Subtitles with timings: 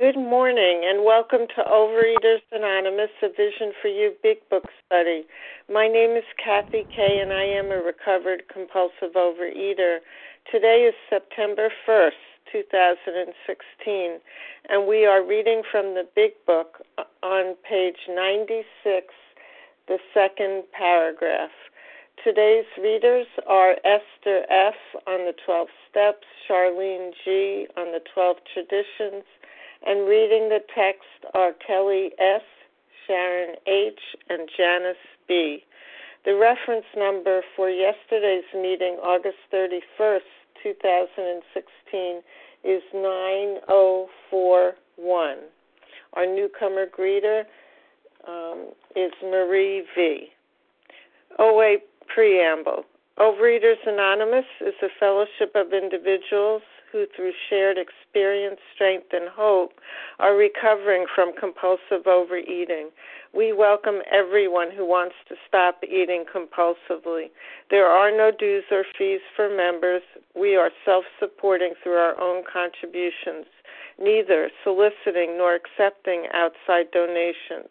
[0.00, 5.26] Good morning and welcome to Overeaters Anonymous, a Vision for You Big Book study.
[5.70, 9.98] My name is Kathy Kay and I am a recovered compulsive overeater.
[10.50, 12.12] Today is September 1st,
[12.50, 14.20] 2016,
[14.70, 16.80] and we are reading from the Big Book
[17.22, 19.12] on page 96,
[19.86, 21.52] the second paragraph.
[22.24, 24.80] Today's readers are Esther F.
[25.06, 27.66] on the 12 Steps, Charlene G.
[27.76, 29.24] on the 12 Traditions,
[29.86, 32.42] and reading the text are Kelly S.,
[33.06, 35.64] Sharon H., and Janice B.
[36.24, 40.20] The reference number for yesterday's meeting, August 31st,
[40.62, 42.22] 2016,
[42.62, 45.36] is 9041.
[46.12, 47.44] Our newcomer greeter
[48.28, 50.30] um, is Marie V.
[51.38, 51.78] OA
[52.12, 52.84] Preamble.
[53.18, 56.60] Overeaters Anonymous is a fellowship of individuals
[56.92, 59.72] who, through shared experience, strength, and hope,
[60.18, 62.90] are recovering from compulsive overeating.
[63.34, 67.30] We welcome everyone who wants to stop eating compulsively.
[67.70, 70.02] There are no dues or fees for members.
[70.34, 73.46] We are self supporting through our own contributions,
[73.98, 77.70] neither soliciting nor accepting outside donations.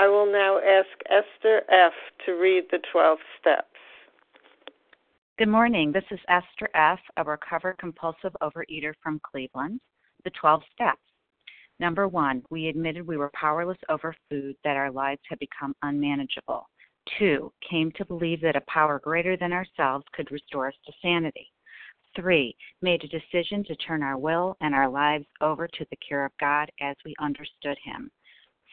[0.00, 1.92] I will now ask Esther F.
[2.24, 3.66] to read the 12 steps.
[5.36, 5.92] Good morning.
[5.92, 9.78] This is Esther F., a recovered compulsive overeater from Cleveland.
[10.24, 11.02] The 12 steps.
[11.80, 16.66] Number one, we admitted we were powerless over food, that our lives had become unmanageable.
[17.18, 21.52] Two, came to believe that a power greater than ourselves could restore us to sanity.
[22.16, 26.24] Three, made a decision to turn our will and our lives over to the care
[26.24, 28.10] of God as we understood Him.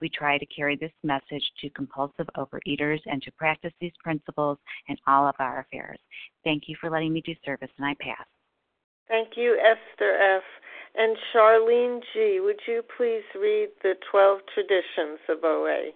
[0.00, 4.58] we try to carry this message to compulsive overeaters and to practice these principles
[4.88, 5.98] in all of our affairs.
[6.44, 8.26] Thank you for letting me do service, and I pass.
[9.08, 10.42] Thank you, Esther F.
[10.96, 15.90] And Charlene G., would you please read the 12 traditions of OA?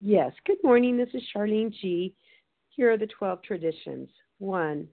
[0.00, 0.32] Yes.
[0.46, 0.96] Good morning.
[0.96, 2.14] This is Charlene G.
[2.70, 4.08] Here are the 12 traditions.
[4.38, 4.88] 1.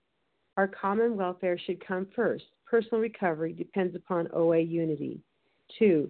[0.58, 2.46] Our common welfare should come first.
[2.66, 5.22] Personal recovery depends upon OA unity.
[5.80, 6.10] 2.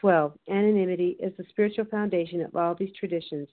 [0.00, 0.32] 12.
[0.48, 3.48] Anonymity is the spiritual foundation of all these traditions,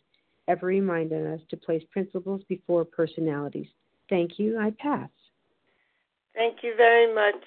[0.48, 3.68] ever reminding us to place principles before personalities.
[4.10, 4.60] Thank you.
[4.60, 5.10] I pass.
[6.36, 7.44] Thank you very much,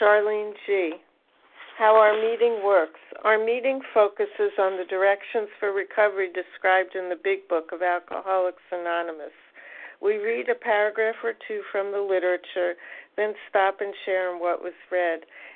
[0.00, 0.94] Charlene G.
[1.78, 3.00] How our meeting works.
[3.24, 8.62] Our meeting focuses on the directions for recovery described in the Big Book of Alcoholics
[8.70, 9.34] Anonymous.
[10.00, 12.74] We read a paragraph or two from the literature,
[13.16, 15.20] then stop and share on what was read.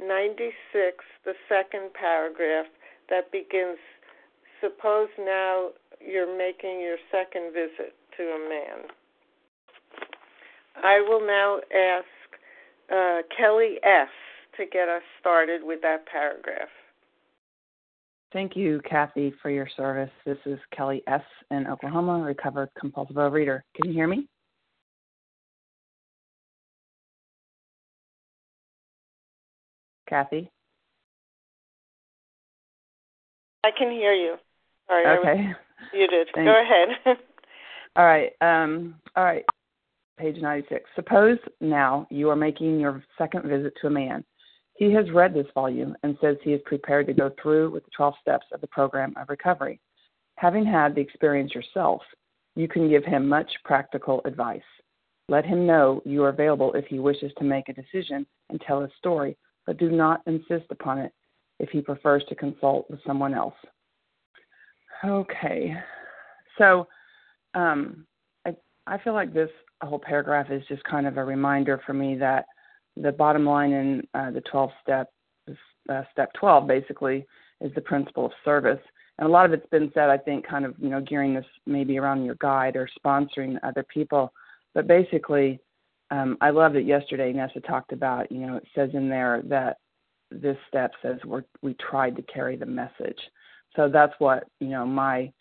[0.00, 2.66] 96, the second paragraph
[3.08, 3.78] that begins
[4.60, 5.70] Suppose now
[6.00, 8.88] you're making your second visit to a man.
[10.82, 12.06] I will now ask
[12.92, 14.08] uh, Kelly S.
[14.56, 16.68] to get us started with that paragraph.
[18.32, 20.10] Thank you, Kathy, for your service.
[20.24, 21.22] This is Kelly S.
[21.50, 23.60] in Oklahoma, recovered compulsive overeater.
[23.74, 24.28] Can you hear me?
[30.08, 30.50] Kathy?
[33.64, 34.36] I can hear you.
[34.88, 35.52] Sorry, okay.
[35.92, 36.28] you did.
[36.34, 36.48] Thanks.
[36.48, 37.18] Go ahead.
[37.96, 38.30] all right.
[38.40, 39.44] Um, all right.
[40.18, 40.88] Page 96.
[40.94, 44.24] Suppose now you are making your second visit to a man.
[44.74, 47.90] He has read this volume and says he is prepared to go through with the
[47.96, 49.80] 12 steps of the program of recovery.
[50.36, 52.02] Having had the experience yourself,
[52.54, 54.60] you can give him much practical advice.
[55.28, 58.80] Let him know you are available if he wishes to make a decision and tell
[58.80, 59.36] his story
[59.66, 61.12] but do not insist upon it
[61.58, 63.54] if he prefers to consult with someone else.
[65.04, 65.74] Okay,
[66.58, 66.86] so
[67.54, 68.06] um,
[68.46, 68.54] I
[68.86, 69.50] I feel like this
[69.82, 72.46] whole paragraph is just kind of a reminder for me that
[72.96, 75.10] the bottom line in uh, the 12 step
[75.88, 77.26] uh, step 12 basically
[77.60, 78.80] is the principle of service.
[79.18, 81.44] And a lot of it's been said i think kind of you know gearing this
[81.66, 84.32] maybe around your guide or sponsoring other people.
[84.74, 85.60] But basically
[86.10, 89.78] um, I love that yesterday Nessa talked about, you know, it says in there that
[90.30, 93.18] this step says we're, we tried to carry the message.
[93.74, 95.32] So that's what, you know, my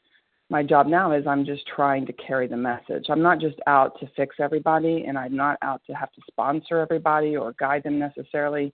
[0.50, 3.07] my job now is I'm just trying to carry the message.
[3.09, 6.77] I'm not just out to fix everybody and I'm not out to have to sponsor
[6.77, 8.72] everybody or guide them necessarily,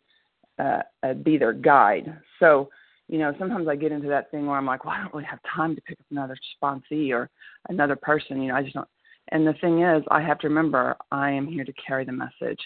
[0.60, 2.14] uh, uh, be their guide.
[2.40, 2.70] So,
[3.08, 5.26] you know, sometimes I get into that thing where I'm like, well, I don't really
[5.26, 7.30] have time to pick up another sponsee or
[7.70, 8.42] another person.
[8.42, 8.88] You know, I just don't
[9.30, 12.60] and the thing is, I have to remember I am here to carry the message.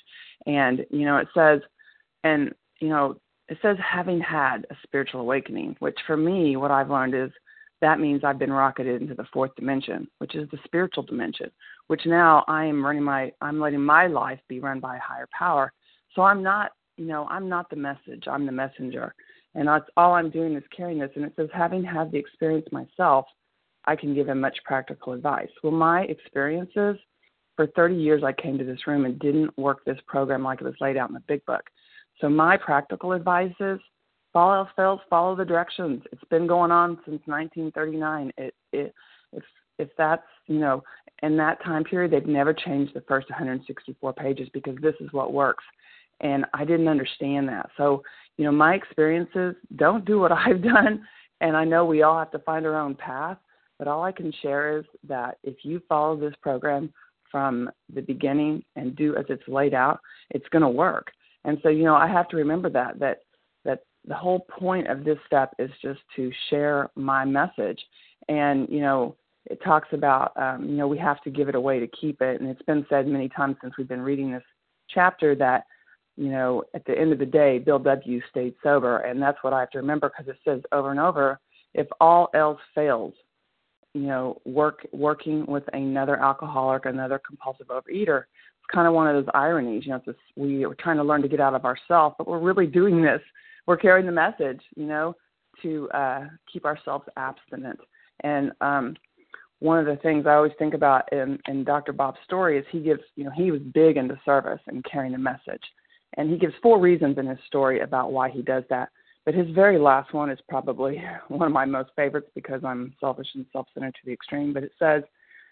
[0.46, 1.62] And, you know, it says,
[2.24, 6.90] and, you know, it says having had a spiritual awakening, which for me, what I've
[6.90, 7.30] learned is
[7.82, 11.52] that means I've been rocketed into the fourth dimension, which is the spiritual dimension,
[11.88, 15.28] which now I am running my, I'm letting my life be run by a higher
[15.38, 15.72] power.
[16.16, 19.14] So I'm not, you know, I'm not the message, I'm the messenger.
[19.54, 21.12] And that's all I'm doing is carrying this.
[21.16, 23.26] And it says, having had the experience myself,
[23.86, 25.50] I can give him much practical advice.
[25.64, 26.98] Well, my experiences
[27.56, 30.66] for 30 years, I came to this room and didn't work this program like it
[30.66, 31.64] was laid out in the big book.
[32.20, 33.80] So, my practical advice is
[34.34, 34.68] follow
[35.10, 36.02] follow the directions.
[36.12, 38.32] It's been going on since 1939.
[38.38, 38.94] It, it,
[39.32, 39.44] if,
[39.80, 40.84] if that's, you know,
[41.24, 45.34] in that time period, they've never changed the first 164 pages because this is what
[45.34, 45.64] works.
[46.22, 47.70] And I didn't understand that.
[47.78, 48.04] So,
[48.38, 51.06] you know, my experiences don't do what I've done.
[51.42, 53.38] And I know we all have to find our own path.
[53.78, 56.94] But all I can share is that if you follow this program
[57.32, 61.12] from the beginning and do as it's laid out, it's going to work.
[61.44, 63.20] And so, you know, I have to remember that that
[63.66, 67.80] that the whole point of this step is just to share my message.
[68.30, 69.16] And you know,
[69.46, 72.42] it talks about um, you know we have to give it away to keep it,
[72.42, 74.44] and it's been said many times since we've been reading this
[74.90, 75.66] chapter that
[76.18, 78.22] you know at the end of the day, Bill W.
[78.30, 81.40] stayed sober, and that's what I have to remember because it says over and over,
[81.74, 83.14] if all else fails,
[83.96, 88.24] you know, work working with another alcoholic, another compulsive overeater.
[88.24, 90.02] It's kind of one of those ironies, you know.
[90.06, 93.02] It's we are trying to learn to get out of ourselves, but we're really doing
[93.02, 93.22] this.
[93.66, 95.16] We're carrying the message, you know,
[95.62, 97.80] to uh, keep ourselves abstinent.
[98.20, 98.98] And um,
[99.60, 101.94] one of the things I always think about in, in Dr.
[101.94, 105.18] Bob's story is he gives, you know, he was big into service and carrying the
[105.18, 105.64] message.
[106.18, 108.90] And he gives four reasons in his story about why he does that.
[109.26, 113.28] But his very last one is probably one of my most favorites because I'm selfish
[113.36, 114.54] and self centered to the extreme.
[114.54, 115.04] But it says,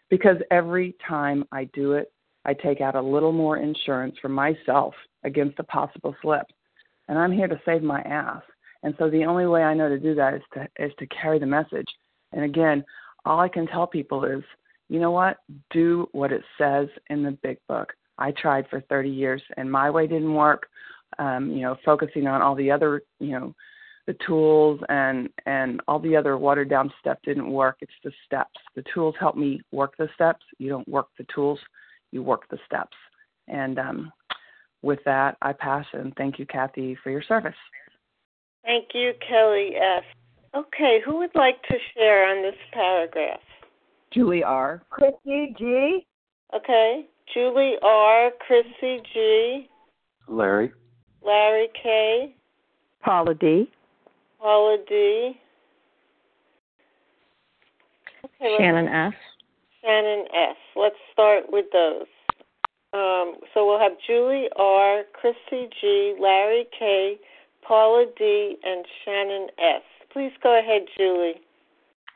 [0.09, 2.11] Because every time I do it,
[2.45, 6.45] I take out a little more insurance for myself against a possible slip.
[7.07, 8.41] And I'm here to save my ass.
[8.83, 11.39] And so the only way I know to do that is to is to carry
[11.39, 11.87] the message.
[12.33, 12.83] And again,
[13.25, 14.43] all I can tell people is,
[14.89, 15.37] you know what?
[15.71, 17.93] Do what it says in the big book.
[18.17, 20.67] I tried for 30 years and my way didn't work.
[21.19, 23.53] Um, you know, focusing on all the other, you know,
[24.05, 27.77] the tools and and all the other watered down stuff didn't work.
[27.81, 28.59] It's the steps.
[28.75, 30.45] The tools help me work the steps.
[30.57, 31.59] You don't work the tools,
[32.11, 32.97] you work the steps.
[33.47, 34.11] And um,
[34.81, 37.55] with that, I pass and thank you, Kathy, for your service.
[38.63, 40.03] Thank you, Kelly F.
[40.55, 43.39] Okay, who would like to share on this paragraph?
[44.13, 44.83] Julie R.
[44.89, 46.05] Chrissy G.
[46.55, 48.29] Okay, Julie R.
[48.45, 49.69] Chrissy G.
[50.27, 50.71] Larry.
[51.25, 52.35] Larry K.
[53.01, 53.69] Paula D.
[54.39, 55.39] Paula D.
[58.25, 59.13] Okay, Shannon S.
[59.81, 60.55] Shannon S.
[60.75, 62.07] Let's start with those.
[62.93, 67.17] Um, so we'll have Julie R., Chrissy G., Larry K.,
[67.67, 69.81] Paula D., and Shannon S.
[70.11, 71.41] Please go ahead, Julie.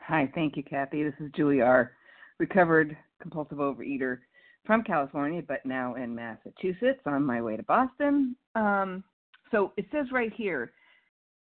[0.06, 1.04] Hi, thank you, Kathy.
[1.04, 1.92] This is Julie R.,
[2.38, 4.20] recovered compulsive overeater
[4.68, 8.36] from California, but now in Massachusetts on my way to Boston.
[8.54, 9.04] Um,
[9.50, 10.74] so it says right here,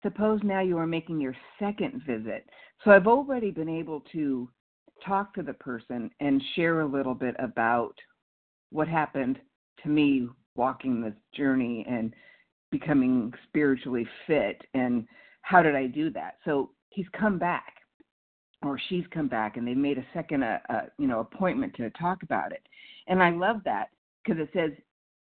[0.03, 2.49] suppose now you are making your second visit.
[2.85, 4.49] So I've already been able to
[5.05, 7.95] talk to the person and share a little bit about
[8.71, 9.39] what happened
[9.83, 12.15] to me walking this journey and
[12.71, 15.07] becoming spiritually fit and
[15.43, 16.39] how did I do that?
[16.45, 17.75] So he's come back
[18.63, 21.91] or she's come back and they made a second uh, uh, you know appointment to
[21.91, 22.67] talk about it.
[23.07, 23.91] And I love that
[24.25, 24.73] because it says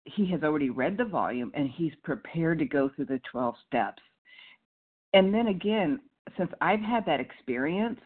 [0.06, 4.02] he has already read the volume and he's prepared to go through the 12 steps.
[5.14, 6.00] And then again,
[6.38, 8.00] since I've had that experience,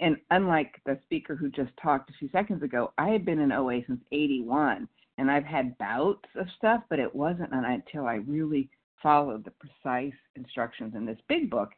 [0.00, 3.52] and unlike the speaker who just talked a few seconds ago, I had been in
[3.52, 8.70] OA since 81 and I've had bouts of stuff, but it wasn't until I really
[9.02, 11.70] followed the precise instructions in this big book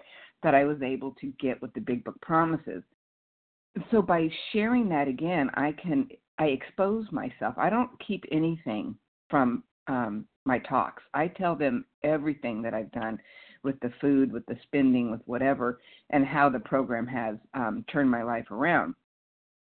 [0.43, 2.83] that I was able to get what the big book promises.
[3.91, 6.09] So by sharing that again, I can
[6.39, 7.55] I expose myself.
[7.57, 8.97] I don't keep anything
[9.31, 11.03] from um, my talks.
[11.15, 13.19] I tell them everything that I've done
[13.63, 18.11] with the food, with the spending, with whatever, and how the program has um, turned
[18.11, 18.95] my life around.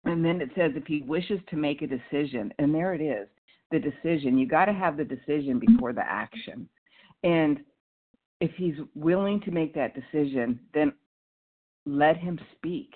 [0.04, 3.28] And then it says if he wishes to make a decision, and there it is,
[3.72, 4.38] the decision.
[4.38, 6.68] You got to have the decision before the action.
[7.24, 7.60] And
[8.40, 10.92] if he's willing to make that decision, then
[11.86, 12.92] let him speak.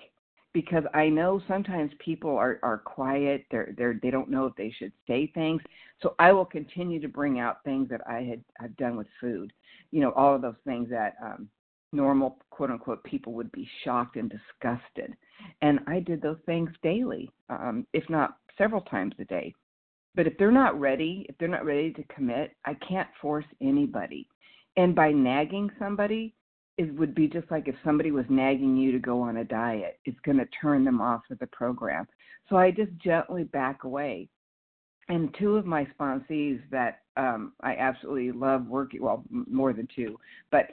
[0.57, 4.73] Because I know sometimes people are, are quiet, they're they're they don't know if they
[4.79, 5.61] should say things.
[6.01, 9.53] So I will continue to bring out things that I had have done with food.
[9.91, 11.47] You know, all of those things that um
[11.93, 15.15] normal quote unquote people would be shocked and disgusted.
[15.61, 19.53] And I did those things daily, um, if not several times a day.
[20.15, 24.27] But if they're not ready, if they're not ready to commit, I can't force anybody.
[24.75, 26.33] And by nagging somebody,
[26.77, 29.99] it would be just like if somebody was nagging you to go on a diet.
[30.05, 32.07] It's going to turn them off of the program.
[32.49, 34.29] So I just gently back away.
[35.09, 40.19] And two of my sponsees that um, I absolutely love working, well, more than two,
[40.51, 40.67] but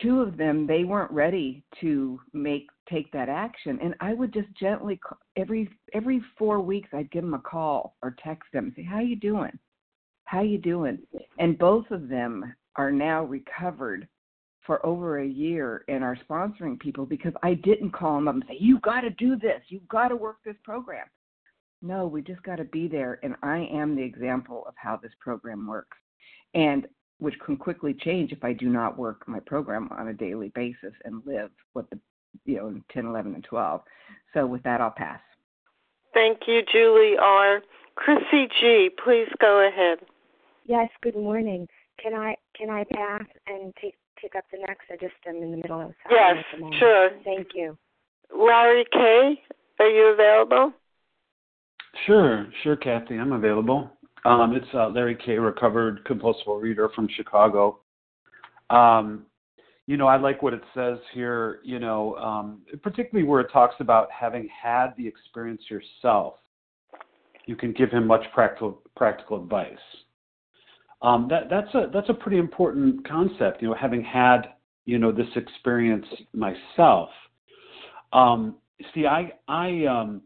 [0.00, 4.48] two of them they weren't ready to make take that action and i would just
[4.58, 4.98] gently
[5.36, 9.00] every every four weeks i'd give them a call or text them and say how
[9.00, 9.52] you doing
[10.24, 10.98] how you doing
[11.38, 14.08] and both of them are now recovered
[14.66, 18.44] for over a year and are sponsoring people because i didn't call them up and
[18.48, 21.06] say you got to do this you got to work this program
[21.80, 25.12] no we just got to be there and i am the example of how this
[25.20, 25.98] program works
[26.54, 26.86] and
[27.22, 30.92] which can quickly change if I do not work my program on a daily basis
[31.04, 31.98] and live what the
[32.44, 33.80] you know 10, 11, and 12.
[34.34, 35.20] So with that, I'll pass.
[36.14, 37.62] Thank you, Julie R.
[37.94, 38.90] Chrissy G.
[39.04, 39.98] Please go ahead.
[40.66, 40.88] Yes.
[41.00, 41.68] Good morning.
[42.02, 44.84] Can I can I pass and take pick up the next?
[44.90, 46.72] I just am in the middle of something.
[46.72, 47.10] yes, sure.
[47.24, 47.76] Thank you.
[48.34, 49.40] Larry K.
[49.80, 50.72] Are you available?
[52.06, 53.18] Sure, sure, Kathy.
[53.18, 53.90] I'm available.
[54.24, 57.80] Um, it's uh, Larry K, recovered compulsive reader from Chicago.
[58.70, 59.26] Um,
[59.86, 63.74] you know, I like what it says here, you know, um, particularly where it talks
[63.80, 66.34] about having had the experience yourself.
[67.46, 69.74] You can give him much practical practical advice.
[71.02, 73.60] Um, that, that's a that's a pretty important concept.
[73.60, 74.54] You know, having had
[74.84, 77.08] you know this experience myself.
[78.12, 78.56] Um,
[78.94, 80.22] see, I I um,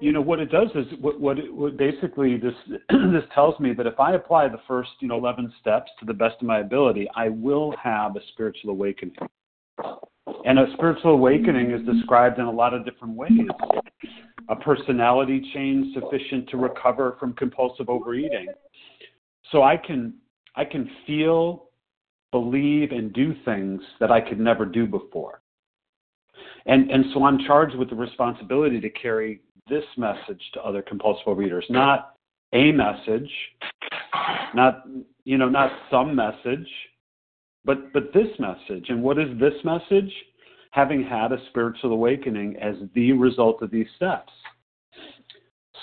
[0.00, 2.54] you know what it does is what what, it, what basically this
[2.90, 6.14] this tells me that if I apply the first you know 11 steps to the
[6.14, 9.16] best of my ability, I will have a spiritual awakening.
[10.44, 13.48] And a spiritual awakening is described in a lot of different ways.
[14.50, 18.46] A personality change sufficient to recover from compulsive overeating.
[19.52, 20.14] So I can
[20.54, 21.68] I can feel,
[22.32, 25.40] believe, and do things that I could never do before.
[26.66, 31.36] And and so I'm charged with the responsibility to carry this message to other compulsive
[31.36, 32.14] readers, not
[32.52, 33.30] a message,
[34.54, 34.84] not
[35.24, 36.68] you know, not some message,
[37.64, 38.86] but but this message.
[38.88, 40.12] And what is this message?
[40.72, 44.32] Having had a spiritual awakening as the result of these steps.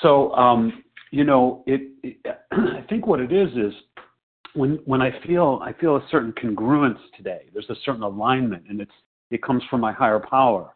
[0.02, 0.85] So um,
[1.16, 2.18] you know, it, it
[2.52, 3.74] I think what it is is
[4.54, 7.44] when when I feel I feel a certain congruence today.
[7.54, 8.92] There's a certain alignment, and it's
[9.32, 10.76] it comes from my higher power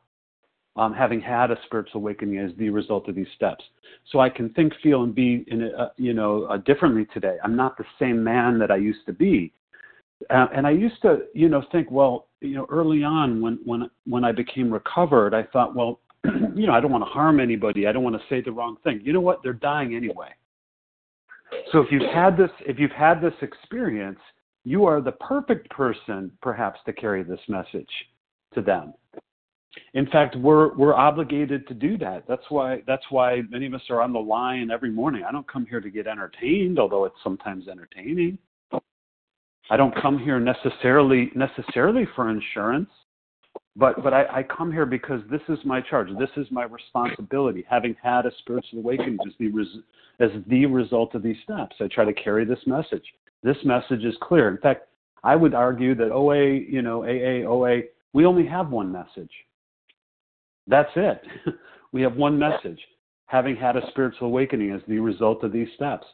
[0.77, 3.65] um, having had a spiritual awakening as the result of these steps.
[4.13, 7.35] So I can think, feel, and be in a, you know differently today.
[7.43, 9.51] I'm not the same man that I used to be,
[10.29, 13.89] uh, and I used to you know think, well, you know, early on when when
[14.07, 15.99] when I became recovered, I thought, well,
[16.55, 17.87] you know, I don't want to harm anybody.
[17.87, 19.01] I don't want to say the wrong thing.
[19.03, 19.41] You know what?
[19.43, 20.29] They're dying anyway.
[21.71, 24.19] So if you've had this, if you've had this experience,
[24.65, 27.89] you are the perfect person, perhaps, to carry this message
[28.53, 28.93] to them
[29.93, 32.23] in fact, we're we're obligated to do that.
[32.27, 35.23] That's why that's why many of us are on the line every morning.
[35.27, 38.37] I don't come here to get entertained, although it's sometimes entertaining.
[39.71, 42.89] I don't come here necessarily necessarily for insurance,
[43.75, 46.09] but but I, I come here because this is my charge.
[46.17, 47.65] This is my responsibility.
[47.69, 49.67] Having had a spiritual awakening as the res,
[50.19, 53.05] as the result of these steps, I try to carry this message.
[53.43, 54.49] This message is clear.
[54.49, 54.87] In fact,
[55.23, 57.81] I would argue that OA, you know, AA, OA,
[58.13, 59.31] we only have one message
[60.69, 61.21] that's it.
[61.91, 62.79] we have one message
[63.25, 66.05] having had a spiritual awakening as the result of these steps.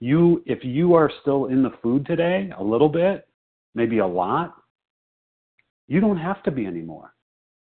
[0.00, 3.26] You, if you are still in the food today, a little bit,
[3.74, 4.54] maybe a lot,
[5.88, 7.14] you don't have to be anymore.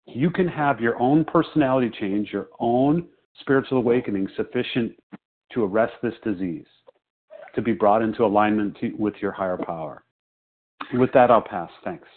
[0.06, 3.08] You can have your own personality change, your own
[3.40, 4.94] spiritual awakening sufficient
[5.54, 6.66] to arrest this disease,
[7.56, 10.04] to be brought into alignment to, with your higher power.
[10.94, 11.70] With that, I'll pass.
[11.84, 12.08] Thanks.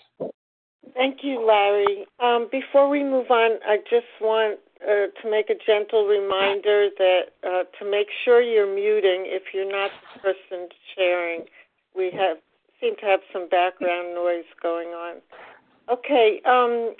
[0.94, 2.06] Thank you, Larry.
[2.20, 7.22] Um, before we move on, I just want uh, to make a gentle reminder that
[7.46, 11.44] uh, to make sure you're muting if you're not the person sharing.
[11.96, 12.38] We have
[12.80, 15.16] seem to have some background noise going on.
[16.12, 16.94] Okay, um,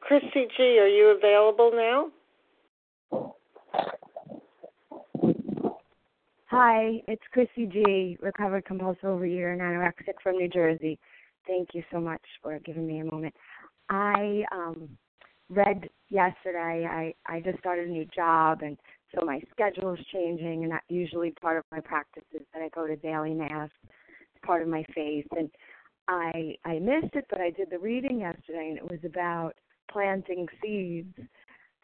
[0.00, 2.10] Christy G, are you available now?
[6.46, 10.98] Hi, it's Chrissy G, recovered compulsive overeater and anorexic from New Jersey.
[11.46, 13.32] Thank you so much for giving me a moment.
[13.90, 14.88] I um
[15.50, 18.76] read yesterday I I just started a new job and
[19.14, 22.70] so my schedule is changing and that usually part of my practice is that I
[22.70, 23.70] go to daily mass.
[23.84, 25.48] It's part of my faith and
[26.08, 29.54] I I missed it but I did the reading yesterday and it was about
[29.90, 31.14] planting seeds.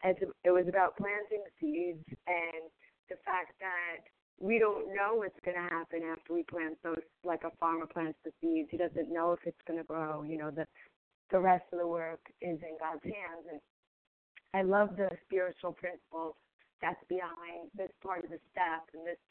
[0.03, 2.69] As it was about planting seeds and
[3.09, 4.05] the fact that
[4.39, 8.17] we don't know what's going to happen after we plant those like a farmer plants
[8.25, 10.65] the seeds he doesn't know if it's going to grow you know the
[11.31, 13.61] the rest of the work is in god's hands and
[14.53, 16.35] i love the spiritual principle
[16.81, 19.21] that's behind this part of the step and this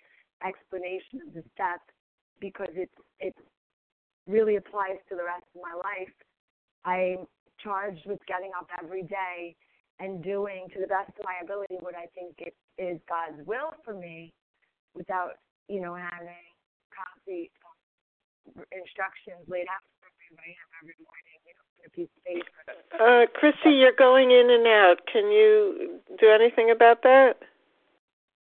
[0.46, 1.80] explanation of the step
[2.40, 3.35] because it's it
[4.27, 6.15] really applies to the rest of my life
[6.85, 7.27] i'm
[7.63, 9.55] charged with getting up every day
[10.01, 13.73] and doing to the best of my ability what i think it is god's will
[13.85, 14.33] for me
[14.95, 16.47] without, you know, having
[16.95, 17.51] concrete
[18.71, 22.61] instructions laid out for everybody every morning, you know, a piece of paper.
[22.95, 24.97] Uh, Chrissy, you're going in and out.
[25.11, 27.35] Can you do anything about that?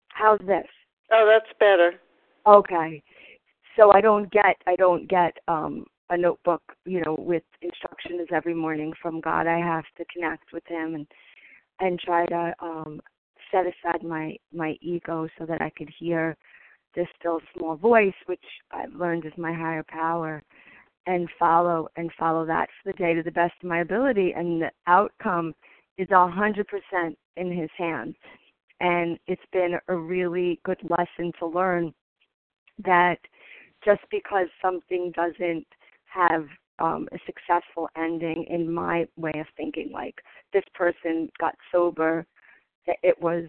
[0.09, 0.67] How's this?
[1.12, 1.95] Oh, that's better.
[2.47, 3.03] Okay.
[3.77, 8.55] So I don't get I don't get um a notebook, you know, with instructions every
[8.55, 9.47] morning from God.
[9.47, 11.07] I have to connect with him and
[11.81, 13.01] and try to um
[13.53, 16.37] set aside my my ego so that I could hear
[16.95, 20.43] this still small voice, which I've learned is my higher power,
[21.07, 24.33] and follow and follow that for the day to the best of my ability.
[24.35, 25.55] And the outcome
[25.99, 28.15] is a hundred percent in his hands.
[28.81, 31.95] And it's been a really good lesson to learn
[32.85, 33.19] that
[33.87, 35.66] just because something doesn't
[36.07, 36.46] have
[36.81, 40.16] um, a successful ending in my way of thinking, like
[40.53, 42.27] this person got sober,
[42.87, 43.44] it was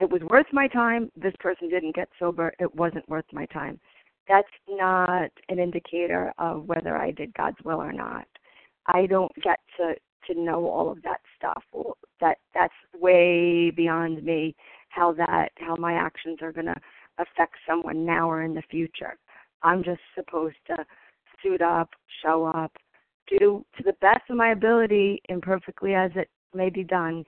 [0.00, 1.10] it was worth my time.
[1.16, 3.78] This person didn't get sober, it wasn't worth my time.
[4.28, 8.26] That's not an indicator of whether I did God's will or not.
[8.86, 9.94] I don't get to
[10.26, 11.62] to know all of that stuff.
[12.20, 14.54] That that's way beyond me.
[14.90, 16.80] How that how my actions are going to
[17.18, 19.16] affect someone now or in the future.
[19.62, 20.84] I'm just supposed to
[21.42, 21.90] suit up,
[22.22, 22.72] show up,
[23.28, 27.24] do to the best of my ability, imperfectly as it may be done,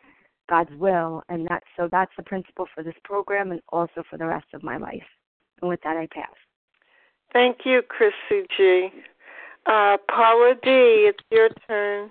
[0.49, 4.27] God's will, and that so that's the principle for this program and also for the
[4.27, 5.03] rest of my life.
[5.61, 6.35] And with that, I pass.
[7.33, 8.89] Thank you, Chrissy G.
[9.67, 12.11] Uh, Paula D, it's your turn.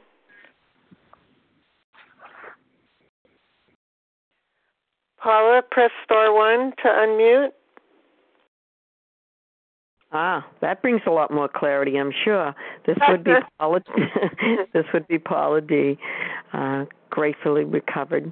[5.17, 7.49] Paula, press star one to unmute.
[10.11, 12.55] Ah, that brings a lot more clarity, I'm sure.
[12.85, 13.81] This would be Paula.
[14.73, 15.97] this would be Paula D.
[16.51, 18.31] Uh, gratefully recovered,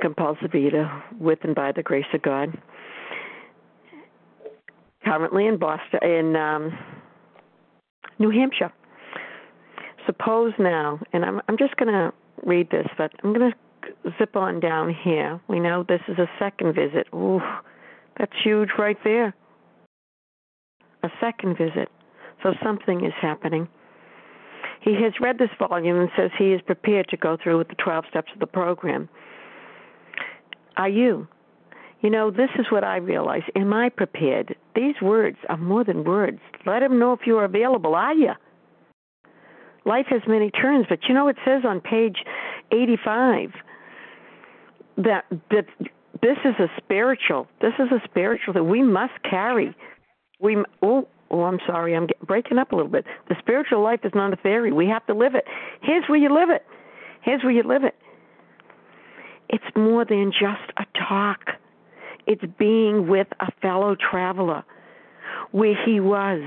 [0.00, 0.90] compulsive eater,
[1.20, 2.56] with and by the grace of God.
[5.04, 6.78] Currently in Boston, in um,
[8.18, 8.72] New Hampshire.
[10.06, 12.14] Suppose now, and I'm I'm just going to
[12.46, 15.38] read this, but I'm going to zip on down here.
[15.48, 17.08] We know this is a second visit.
[17.14, 17.40] Ooh,
[18.16, 19.34] that's huge right there
[21.02, 21.88] a second visit.
[22.42, 23.68] So something is happening.
[24.80, 27.74] He has read this volume and says he is prepared to go through with the
[27.74, 29.08] 12 steps of the program.
[30.76, 31.26] Are you?
[32.00, 33.42] You know, this is what I realize.
[33.56, 34.54] Am I prepared?
[34.76, 36.38] These words are more than words.
[36.64, 37.94] Let him know if you are available.
[37.96, 38.32] Are you?
[39.84, 42.18] Life has many turns, but you know it says on page
[42.70, 43.50] 85
[44.98, 45.66] that that
[46.20, 47.46] this is a spiritual.
[47.60, 49.74] This is a spiritual that we must carry
[50.40, 53.04] we oh oh I'm sorry I'm breaking up a little bit.
[53.28, 54.72] The spiritual life is not a theory.
[54.72, 55.44] We have to live it.
[55.82, 56.64] Here's where you live it.
[57.22, 57.94] Here's where you live it.
[59.48, 61.40] It's more than just a talk.
[62.26, 64.64] It's being with a fellow traveler
[65.50, 66.42] where he was.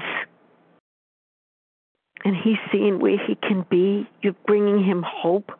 [2.23, 4.08] And he's seeing where he can be.
[4.21, 5.51] You're bringing him hope.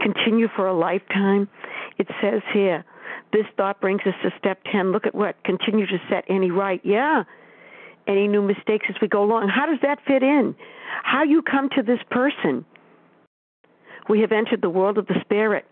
[0.00, 1.48] Continue for a lifetime.
[1.98, 2.84] It says here,
[3.32, 4.92] this thought brings us to step 10.
[4.92, 5.36] Look at what?
[5.44, 6.80] Continue to set any right.
[6.84, 7.24] Yeah.
[8.06, 9.48] Any new mistakes as we go along.
[9.48, 10.54] How does that fit in?
[11.02, 12.64] How you come to this person?
[14.08, 15.66] We have entered the world of the spirit.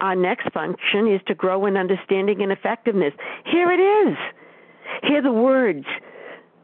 [0.00, 3.14] Our next function is to grow in understanding and effectiveness.
[3.46, 4.16] Here it is.
[5.04, 5.86] Hear the words.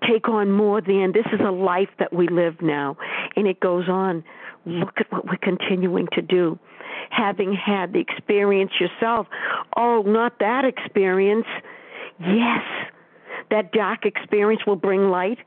[0.07, 1.13] Take on more than.
[1.13, 2.97] This is a life that we live now.
[3.37, 4.23] And it goes on.
[4.67, 6.59] Look at what we're continuing to do
[7.11, 9.27] having had the experience yourself.
[9.77, 11.47] Oh, not that experience.
[12.21, 12.63] Yes,
[13.51, 15.39] that dark experience will bring light.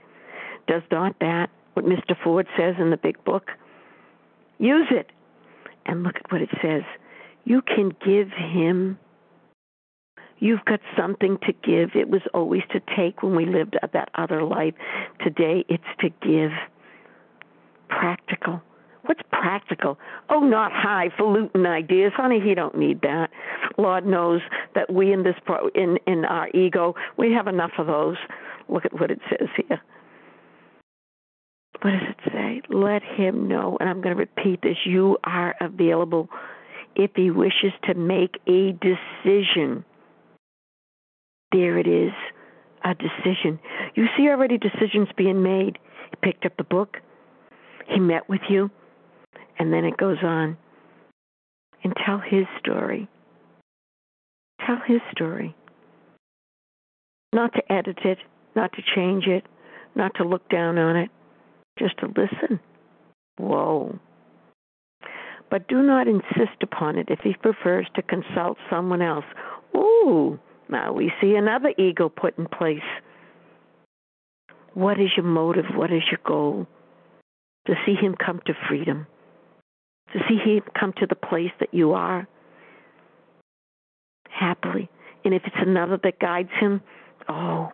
[0.67, 2.15] Does not that what Mr.
[2.23, 3.51] Ford says in the big book?
[4.57, 5.11] Use it.
[5.85, 6.83] And look at what it says.
[7.43, 8.99] You can give him.
[10.39, 11.91] You've got something to give.
[11.95, 14.73] It was always to take when we lived that other life.
[15.23, 16.51] Today it's to give.
[17.89, 18.61] Practical.
[19.03, 19.97] What's practical?
[20.29, 22.39] Oh, not highfalutin ideas, honey.
[22.39, 23.29] He don't need that.
[23.77, 24.41] Lord knows
[24.75, 28.17] that we in this pro, in in our ego, we have enough of those.
[28.69, 29.81] Look at what it says here.
[31.81, 32.61] What does it say?
[32.69, 34.77] Let him know, and I'm going to repeat this.
[34.85, 36.29] You are available
[36.95, 39.83] if he wishes to make a decision.
[41.51, 42.11] There it is,
[42.83, 43.59] a decision.
[43.95, 45.79] You see already decisions being made.
[46.11, 46.97] He picked up the book.
[47.87, 48.69] He met with you.
[49.59, 50.57] And then it goes on.
[51.83, 53.07] And tell his story.
[54.65, 55.55] Tell his story.
[57.33, 58.19] Not to edit it,
[58.55, 59.45] not to change it,
[59.95, 61.09] not to look down on it,
[61.79, 62.59] just to listen.
[63.37, 63.97] Whoa.
[65.49, 69.25] But do not insist upon it if he prefers to consult someone else.
[69.75, 72.79] Ooh, now we see another ego put in place.
[74.73, 75.65] What is your motive?
[75.75, 76.67] What is your goal?
[77.67, 79.07] To see him come to freedom
[80.13, 82.27] to see him come to the place that you are
[84.29, 84.89] happily.
[85.23, 86.81] And if it's another that guides him,
[87.29, 87.69] oh,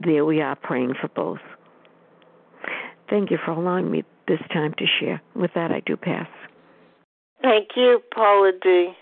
[0.00, 1.40] there we are praying for both.
[3.08, 5.22] Thank you for allowing me this time to share.
[5.34, 6.28] With that, I do pass.
[7.42, 8.92] Thank you, Paula D.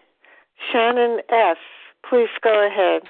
[0.73, 1.57] Shannon S.,
[2.09, 3.03] please go ahead.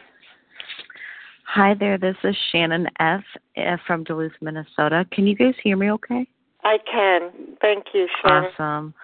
[1.46, 3.22] Hi there, this is Shannon F.
[3.56, 5.04] Eh, from Duluth, Minnesota.
[5.12, 6.26] Can you guys hear me okay?
[6.64, 7.56] I can.
[7.60, 8.50] Thank you, Shannon.
[8.58, 8.94] Awesome.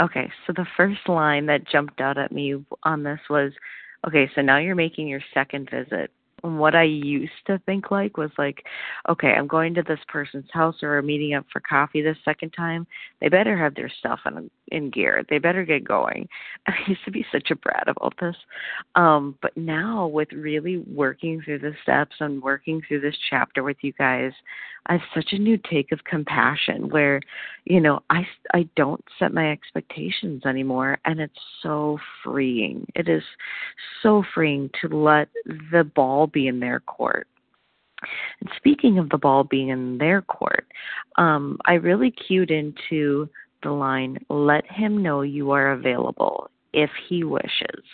[0.00, 3.52] Okay, so the first line that jumped out at me on this was
[4.06, 6.10] okay, so now you're making your second visit
[6.42, 8.64] what I used to think like was like,
[9.08, 12.86] okay, I'm going to this person's house or meeting up for coffee this second time.
[13.20, 15.24] They better have their stuff in in gear.
[15.28, 16.28] They better get going.
[16.66, 18.36] I used to be such a brat about this.
[18.94, 23.76] Um, but now with really working through the steps and working through this chapter with
[23.82, 24.32] you guys,
[24.88, 27.20] I have such a new take of compassion where,
[27.64, 32.86] you know, I I don't set my expectations anymore and it's so freeing.
[32.94, 33.22] It is
[34.02, 35.28] so freeing to let
[35.72, 37.26] the ball be in their court.
[38.40, 40.66] And speaking of the ball being in their court,
[41.16, 43.28] um, I really cued into
[43.62, 47.84] the line, let him know you are available if he wishes,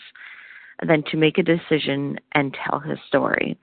[0.80, 3.56] and then to make a decision and tell his story.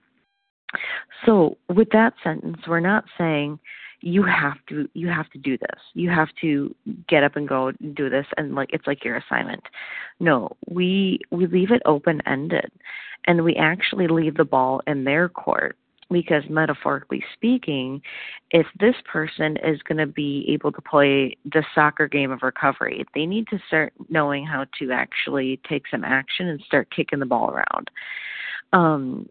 [1.26, 3.58] So with that sentence, we're not saying
[4.02, 5.80] you have to you have to do this.
[5.94, 6.74] You have to
[7.08, 9.62] get up and go do this and like it's like your assignment.
[10.18, 12.70] No, we we leave it open ended
[13.26, 15.76] and we actually leave the ball in their court
[16.10, 18.02] because metaphorically speaking,
[18.50, 23.04] if this person is going to be able to play the soccer game of recovery,
[23.14, 27.26] they need to start knowing how to actually take some action and start kicking the
[27.26, 27.90] ball around.
[28.72, 29.28] Um,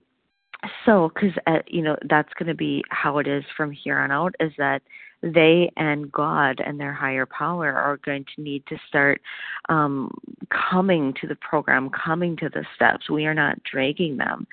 [0.86, 4.12] so because uh, you know that's going to be how it is from here on
[4.12, 4.82] out is that
[5.22, 9.22] they and god and their higher power are going to need to start
[9.68, 10.10] um
[10.50, 13.10] coming to the program coming to the steps.
[13.10, 14.48] We are not dragging them.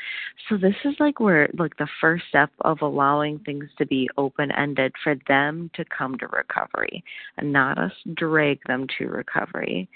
[0.49, 4.51] So this is like where like the first step of allowing things to be open
[4.53, 7.03] ended for them to come to recovery
[7.38, 9.88] and not us drag them to recovery.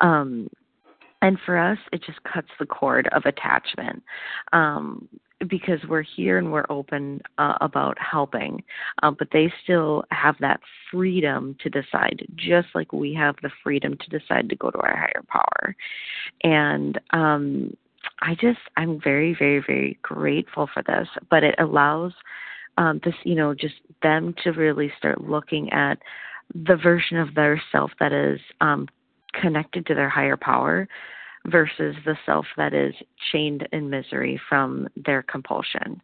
[0.00, 0.48] Um
[1.22, 4.02] and for us it just cuts the cord of attachment.
[4.52, 5.08] Um
[5.48, 8.62] because we're here and we're open uh, about helping,
[9.02, 13.96] um, but they still have that freedom to decide, just like we have the freedom
[13.96, 15.74] to decide to go to our higher power.
[16.42, 17.76] And um,
[18.20, 22.12] I just, I'm very, very, very grateful for this, but it allows
[22.76, 25.98] um, this, you know, just them to really start looking at
[26.54, 28.88] the version of their self that is um,
[29.32, 30.88] connected to their higher power
[31.46, 32.94] versus the self that is
[33.32, 36.00] chained in misery from their compulsion.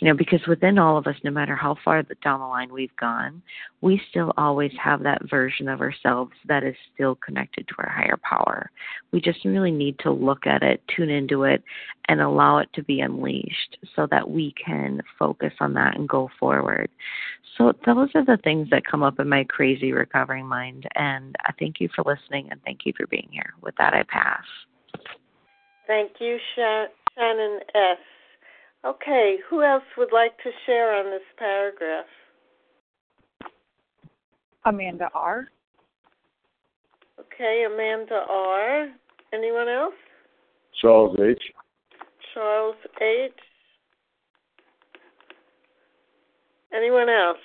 [0.00, 2.94] You know, because within all of us, no matter how far down the line we've
[2.96, 3.40] gone,
[3.82, 8.18] we still always have that version of ourselves that is still connected to our higher
[8.22, 8.70] power.
[9.12, 11.62] We just really need to look at it, tune into it,
[12.08, 16.28] and allow it to be unleashed so that we can focus on that and go
[16.38, 16.90] forward.
[17.56, 20.88] So, those are the things that come up in my crazy recovering mind.
[20.94, 23.54] And I thank you for listening and thank you for being here.
[23.60, 24.44] With that, I pass.
[25.86, 27.98] Thank you, Shannon S.
[28.84, 32.06] Okay, who else would like to share on this paragraph?
[34.64, 35.48] Amanda R.
[37.18, 38.88] Okay, Amanda R.
[39.32, 39.94] Anyone else?
[40.80, 41.42] Charles H.
[42.32, 43.32] Charles H.
[46.74, 47.38] Anyone else?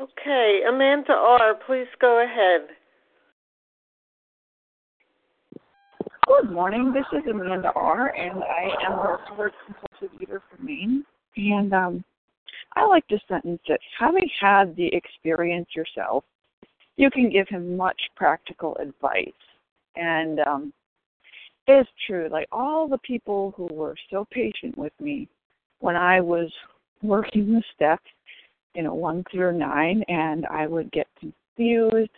[0.00, 2.68] Okay, Amanda R., please go ahead.
[6.26, 6.92] Good morning.
[6.92, 11.04] This is Amanda R., and I am a recovered compulsive eater from Maine.
[11.36, 12.04] And um,
[12.76, 16.24] I like to sentence that having had the experience yourself,
[16.96, 19.28] you can give him much practical advice.
[19.96, 20.72] And um,
[21.66, 22.28] it is true.
[22.30, 25.28] Like all the people who were so patient with me
[25.80, 26.50] when I was
[27.02, 28.10] working the steps,
[28.74, 32.10] you know, one through nine, and I would get confused.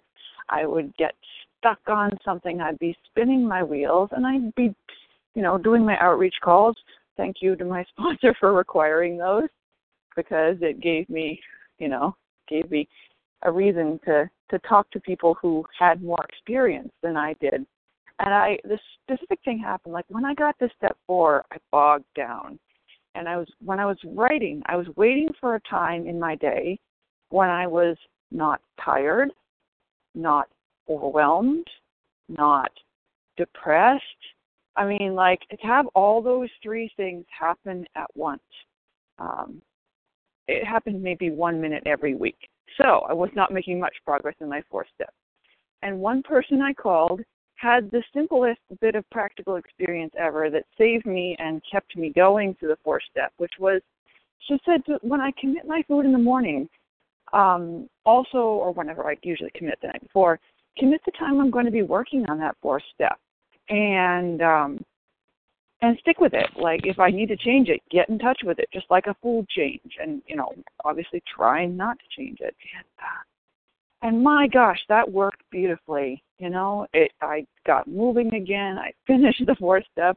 [0.48, 1.14] I would get
[1.62, 4.74] stuck on something, I'd be spinning my wheels and I'd be,
[5.34, 6.76] you know, doing my outreach calls.
[7.16, 9.48] Thank you to my sponsor for requiring those
[10.16, 11.40] because it gave me,
[11.78, 12.16] you know,
[12.48, 12.88] gave me
[13.42, 17.64] a reason to to talk to people who had more experience than I did.
[18.18, 22.04] And I this specific thing happened like when I got to step 4, I bogged
[22.14, 22.58] down.
[23.14, 26.34] And I was when I was writing, I was waiting for a time in my
[26.36, 26.78] day
[27.30, 27.96] when I was
[28.30, 29.30] not tired,
[30.14, 30.48] not
[30.88, 31.66] overwhelmed,
[32.28, 32.70] not
[33.36, 34.02] depressed.
[34.76, 38.40] I mean, like to have all those three things happen at once.
[39.18, 39.60] Um,
[40.48, 42.48] it happened maybe one minute every week.
[42.80, 45.12] So I was not making much progress in my fourth step.
[45.82, 47.20] And one person I called
[47.56, 52.56] had the simplest bit of practical experience ever that saved me and kept me going
[52.60, 53.80] to the fourth step, which was
[54.48, 56.68] she said when I commit my food in the morning,
[57.32, 60.40] um, also, or whenever I usually commit the night before,
[60.78, 63.18] commit the time I'm going to be working on that fourth step
[63.68, 64.84] and um
[65.82, 66.48] and stick with it.
[66.56, 69.16] Like if I need to change it, get in touch with it, just like a
[69.20, 70.52] food change, and you know,
[70.84, 72.54] obviously try not to change it.
[74.00, 76.22] And, and my gosh, that worked beautifully.
[76.38, 78.78] You know, it I got moving again.
[78.78, 80.16] I finished the fourth step,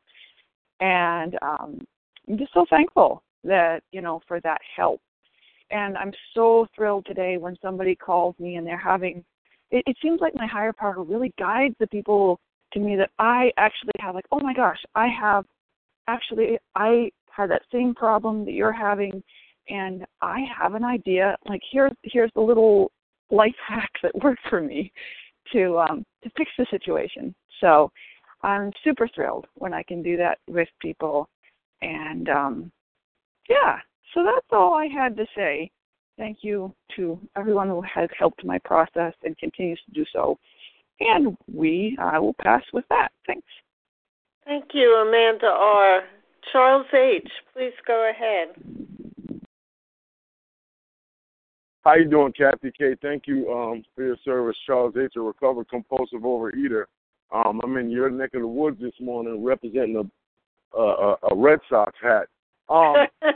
[0.80, 1.86] and um,
[2.30, 5.02] I'm just so thankful that you know for that help.
[5.72, 9.26] And I'm so thrilled today when somebody calls me and they're having.
[9.75, 12.39] It, it seems like my higher power really guides the people
[12.71, 14.15] to me that I actually have.
[14.15, 15.43] Like, oh my gosh, I have
[16.07, 19.21] actually I had that same problem that you're having,
[19.67, 21.35] and I have an idea.
[21.49, 22.89] Like, here's here's the little
[23.29, 24.93] life hack that worked for me
[25.51, 27.35] to um, to fix the situation.
[27.59, 27.91] So
[28.43, 31.27] I'm super thrilled when I can do that with people,
[31.81, 32.71] and um,
[33.49, 33.79] yeah.
[34.13, 35.69] So that's all I had to say.
[36.17, 40.38] Thank you to everyone who has helped my process and continues to do so.
[40.99, 43.10] And we, I will pass with that.
[43.28, 43.47] Thanks.
[44.45, 46.04] Thank you, Amanda R.
[46.51, 48.56] Charles H., please go ahead.
[51.84, 52.95] How you doing, Kathy K?
[53.01, 56.86] Thank you um, for your service, Charles H., a recovered compulsive overeater.
[57.32, 60.04] Um, I'm in your neck of the woods this morning representing a
[60.78, 62.28] a, a Red Sox hat.
[62.69, 63.08] Um,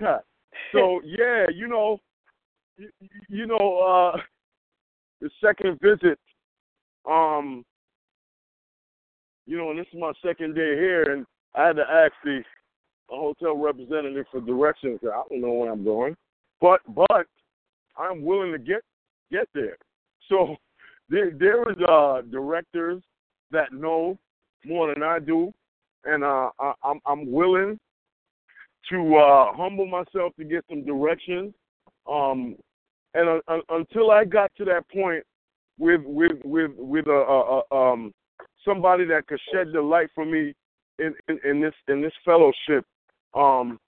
[0.72, 2.00] so yeah, you know,
[2.76, 2.90] you,
[3.28, 3.56] you know,
[4.14, 4.20] uh,
[5.20, 6.18] the second visit,
[7.08, 7.64] um,
[9.46, 12.42] you know, and this is my second day here, and I had to ask the
[13.08, 15.00] hotel representative for directions.
[15.02, 16.16] I don't know where I'm going,
[16.60, 17.26] but but
[17.96, 18.82] I'm willing to get
[19.30, 19.76] get there.
[20.28, 20.56] So
[21.08, 23.02] there there is uh directors
[23.50, 24.18] that know
[24.64, 25.52] more than I do,
[26.04, 27.78] and uh, I, I'm I'm willing
[28.90, 31.52] to uh, humble myself to get some directions.
[32.10, 32.56] Um,
[33.14, 35.24] and uh, uh, until I got to that point
[35.78, 38.12] with with with with a, a, a um
[38.64, 40.54] somebody that could shed the light for me
[40.98, 42.84] in, in, in this in this fellowship,
[43.34, 43.78] um,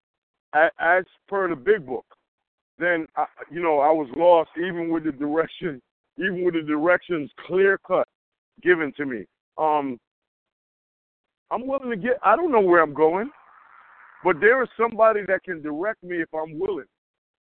[0.55, 2.07] as per the big book,
[2.79, 5.81] then I, you know I was lost even with the direction,
[6.19, 8.09] even with the directions clear cut
[8.63, 9.27] given to me.
[9.59, 9.99] Um,
[11.51, 12.19] I'm willing to get.
[12.25, 13.31] I don't know where I'm going,
[14.25, 16.87] but there is somebody that can direct me if I'm willing.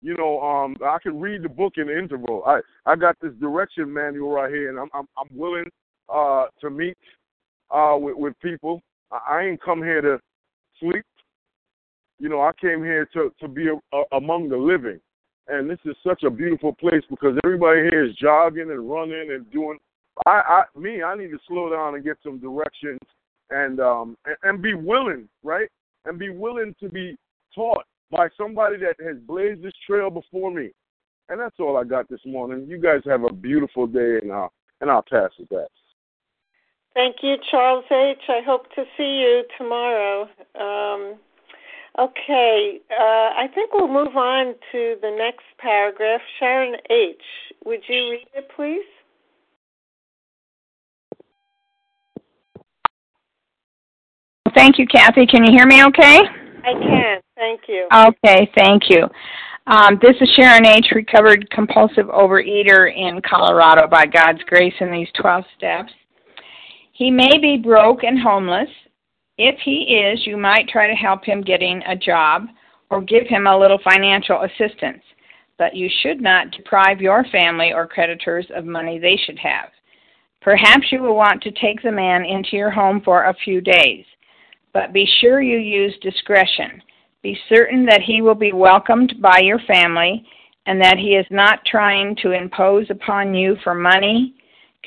[0.02, 2.42] You know, um, I can read the book in the interval.
[2.46, 5.64] I I got this direction manual right here, and I'm I'm, I'm willing
[6.12, 6.98] uh, to meet
[7.70, 8.82] uh, with with people.
[9.10, 10.20] I ain't come here to
[10.80, 11.04] sleep.
[12.18, 15.00] You know, I came here to to be a, a, among the living,
[15.48, 19.50] and this is such a beautiful place because everybody here is jogging and running and
[19.50, 19.78] doing.
[20.26, 23.00] I, I me, I need to slow down and get some directions
[23.50, 25.68] and um and, and be willing, right?
[26.04, 27.16] And be willing to be
[27.54, 30.70] taught by somebody that has blazed this trail before me.
[31.28, 32.66] And that's all I got this morning.
[32.68, 35.68] You guys have a beautiful day, and I'll and I'll pass it back.
[36.92, 38.18] Thank you, Charles H.
[38.28, 40.28] I hope to see you tomorrow.
[40.54, 41.18] Um,
[41.98, 46.20] okay, uh, I think we'll move on to the next paragraph.
[46.38, 47.16] Sharon H.,
[47.64, 48.84] would you read it, please?
[54.54, 55.26] Thank you, Kathy.
[55.26, 56.20] Can you hear me okay?
[56.64, 57.20] I can.
[57.36, 57.88] Thank you.
[57.92, 59.08] Okay, thank you.
[59.66, 65.08] Um, this is Sharon H., recovered compulsive overeater in Colorado by God's grace in these
[65.20, 65.92] 12 steps.
[66.92, 68.68] He may be broke and homeless.
[69.36, 72.46] If he is, you might try to help him getting a job
[72.90, 75.02] or give him a little financial assistance,
[75.58, 79.70] but you should not deprive your family or creditors of money they should have.
[80.40, 84.04] Perhaps you will want to take the man into your home for a few days,
[84.74, 86.82] but be sure you use discretion.
[87.22, 90.26] Be certain that he will be welcomed by your family
[90.66, 94.34] and that he is not trying to impose upon you for money,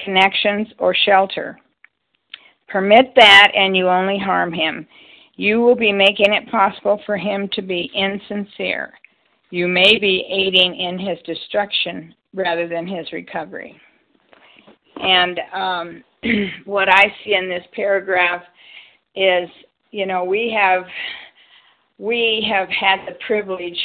[0.03, 1.57] connections, or shelter.
[2.67, 4.85] Permit that, and you only harm him.
[5.35, 8.93] You will be making it possible for him to be insincere.
[9.49, 13.79] You may be aiding in his destruction rather than his recovery.
[14.97, 16.03] And um,
[16.65, 18.41] what I see in this paragraph
[19.15, 19.49] is,
[19.91, 20.83] you know, we have
[21.97, 23.79] we have had the privilege,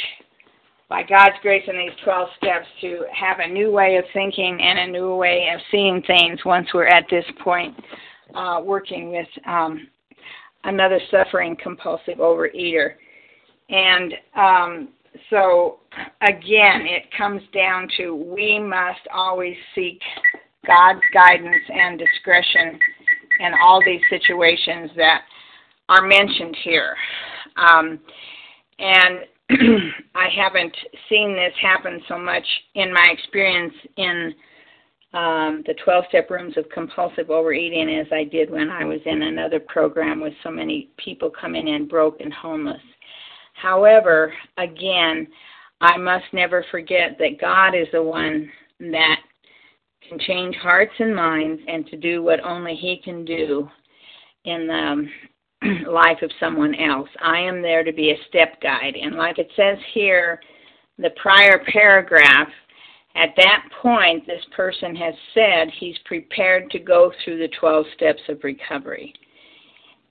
[0.87, 4.79] by God's grace in these 12 steps, to have a new way of thinking and
[4.79, 7.75] a new way of seeing things once we're at this point
[8.35, 9.87] uh, working with um,
[10.65, 12.93] another suffering compulsive overeater.
[13.69, 14.89] And um,
[15.29, 15.79] so,
[16.21, 19.99] again, it comes down to we must always seek
[20.67, 22.79] God's guidance and discretion
[23.39, 25.21] in all these situations that
[25.89, 26.95] are mentioned here.
[27.57, 27.99] Um,
[28.79, 29.19] and
[30.15, 30.75] I haven't
[31.09, 34.33] seen this happen so much in my experience in
[35.13, 39.21] um, the 12 step rooms of compulsive overeating as I did when I was in
[39.21, 42.81] another program with so many people coming in broke and homeless.
[43.53, 45.27] However, again,
[45.81, 49.17] I must never forget that God is the one that
[50.07, 53.69] can change hearts and minds and to do what only He can do
[54.45, 55.07] in the
[55.89, 57.09] life of someone else.
[57.21, 58.95] I am there to be a step guide.
[59.01, 60.39] And like it says here,
[60.97, 62.49] the prior paragraph,
[63.15, 68.21] at that point, this person has said he's prepared to go through the 12 steps
[68.29, 69.13] of recovery.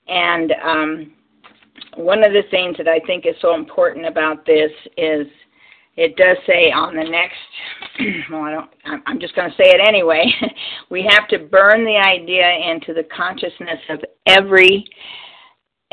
[0.07, 1.11] And um,
[1.95, 5.27] one of the things that I think is so important about this is
[5.95, 7.35] it does say on the next
[8.31, 8.69] well i don't
[9.05, 10.25] i'm just going to say it anyway
[10.89, 14.85] we have to burn the idea into the consciousness of every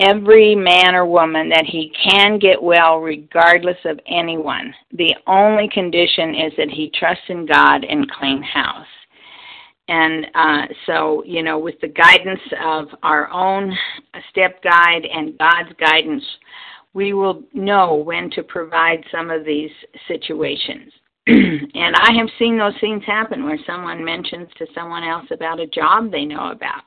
[0.00, 6.34] every man or woman that he can get well regardless of anyone the only condition
[6.34, 8.86] is that he trusts in god and clean house
[9.88, 13.76] and uh, so you know with the guidance of our own
[14.30, 16.24] step guide and god's guidance
[16.92, 19.70] we will know when to provide some of these
[20.08, 20.92] situations.
[21.26, 25.66] and I have seen those things happen where someone mentions to someone else about a
[25.66, 26.82] job they know about.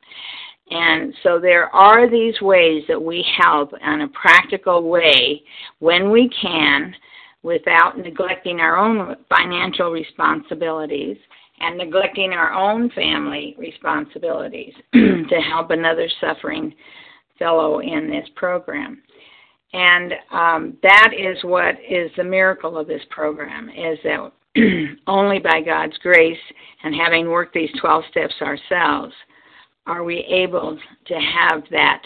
[0.74, 5.44] And so there are these ways that we help in a practical way
[5.80, 6.96] when we can
[7.44, 11.18] without neglecting our own financial responsibilities
[11.60, 16.74] and neglecting our own family responsibilities to help another suffering
[17.38, 19.04] fellow in this program.
[19.74, 24.32] And um, that is what is the miracle of this program is that
[25.08, 26.38] only by God's grace
[26.84, 29.14] and having worked these 12 steps ourselves
[29.86, 32.02] are we able to have that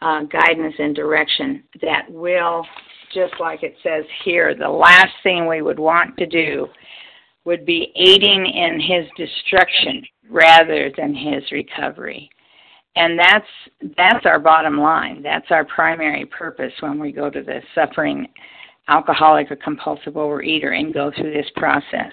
[0.00, 2.66] uh, guidance and direction that will,
[3.14, 6.66] just like it says here, the last thing we would want to do
[7.44, 12.28] would be aiding in his destruction rather than his recovery.
[12.94, 13.46] And that's
[13.96, 15.22] that's our bottom line.
[15.22, 18.28] That's our primary purpose when we go to the suffering
[18.88, 22.12] alcoholic or compulsive overeater and go through this process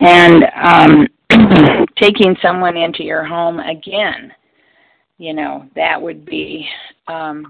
[0.00, 1.06] and um,
[2.00, 4.32] taking someone into your home again
[5.18, 6.66] you know that would be
[7.08, 7.44] um,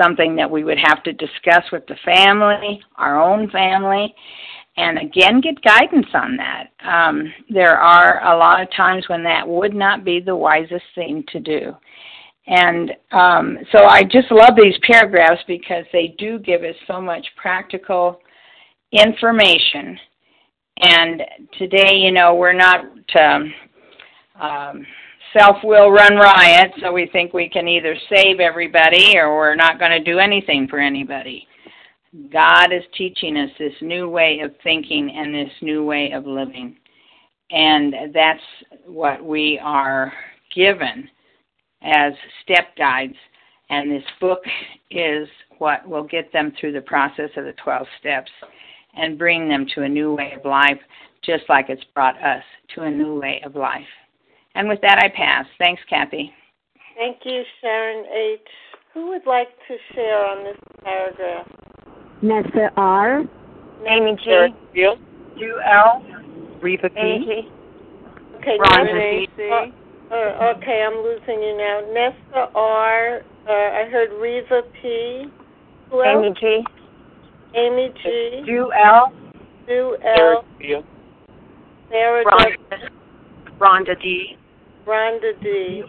[0.00, 4.14] something that we would have to discuss with the family our own family
[4.76, 6.70] and again get guidance on that.
[6.84, 11.24] Um, there are a lot of times when that would not be the wisest thing
[11.28, 11.76] to do.
[12.46, 17.26] And um, so I just love these paragraphs because they do give us so much
[17.36, 18.20] practical
[18.92, 19.98] information.
[20.80, 21.22] And
[21.58, 22.84] today, you know, we're not
[23.18, 23.54] um,
[24.40, 24.86] um,
[25.38, 29.78] self will run riot, so we think we can either save everybody or we're not
[29.78, 31.46] going to do anything for anybody.
[32.32, 36.76] God is teaching us this new way of thinking and this new way of living.
[37.50, 38.42] And that's
[38.86, 40.12] what we are
[40.54, 41.08] given
[41.84, 42.12] as
[42.42, 43.14] step guides.
[43.70, 44.42] And this book
[44.90, 45.28] is
[45.58, 48.30] what will get them through the process of the 12 steps
[48.96, 50.78] and bring them to a new way of life,
[51.24, 52.42] just like it's brought us
[52.74, 53.86] to a new way of life.
[54.54, 55.46] And with that, I pass.
[55.58, 56.32] Thanks, Kathy.
[56.96, 58.40] Thank you, Sharon H.
[58.92, 61.48] Who would like to share on this paragraph?
[62.22, 63.24] Nessa R.
[63.88, 64.54] Amy G.
[64.72, 64.96] Bill.
[65.36, 66.04] Ju L.
[66.62, 67.00] Reva P.
[67.00, 67.48] Amy G.
[68.36, 71.80] Okay, Rhonda Nessa, uh, okay, I'm losing you now.
[71.92, 73.22] Nessa R.
[73.46, 75.26] Uh, I heard Reva P.
[75.90, 76.24] Who else?
[76.24, 76.64] Amy G.
[77.54, 78.42] Amy G.
[78.46, 79.12] Ju L.
[79.66, 80.44] Sue L.
[81.90, 82.88] Sarah Rhonda, W.
[83.58, 84.36] Rhonda D.
[84.86, 85.82] Rhonda D.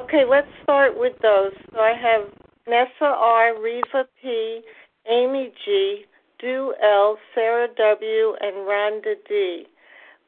[0.00, 1.52] Okay, let's start with those.
[1.72, 2.28] So I have
[2.68, 4.60] Nessa R, Reva P,
[5.08, 6.04] Amy G,
[6.38, 9.66] Du L, Sarah W, and Rhonda D.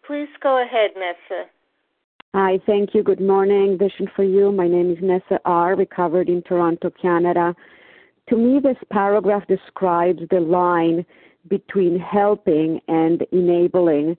[0.07, 1.48] Please go ahead, Nessa.
[2.35, 3.03] Hi, thank you.
[3.03, 3.76] Good morning.
[3.76, 4.51] Vision for you.
[4.53, 7.55] My name is Nessa R., recovered in Toronto, Canada.
[8.30, 11.05] To me, this paragraph describes the line
[11.49, 14.16] between helping and enabling.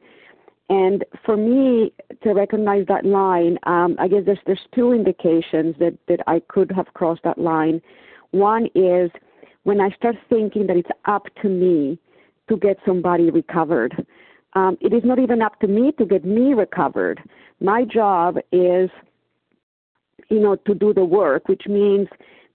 [0.69, 1.91] And for me
[2.21, 6.71] to recognize that line, um, I guess there's there's two indications that that I could
[6.71, 7.81] have crossed that line.
[8.29, 9.09] One is
[9.63, 11.97] when I start thinking that it's up to me
[12.47, 14.05] to get somebody recovered.
[14.55, 17.21] Um, it is not even up to me to get me recovered.
[17.59, 18.89] My job is,
[20.29, 22.07] you know, to do the work, which means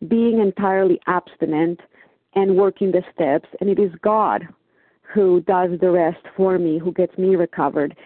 [0.07, 1.81] being entirely abstinent
[2.35, 3.49] and working the steps.
[3.61, 4.47] And it is God
[5.03, 7.97] who does the rest for me, who gets me recovered.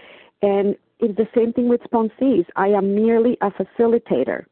[0.41, 2.47] And it's the same thing with sponsees.
[2.57, 4.45] I am merely a facilitator.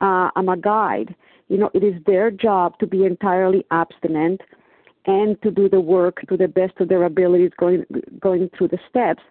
[0.00, 1.14] Uh, I'm a guide.
[1.48, 4.42] You know, it is their job to be entirely abstinent
[5.08, 7.84] and to do the work to the best of their abilities going
[8.20, 9.22] going through the steps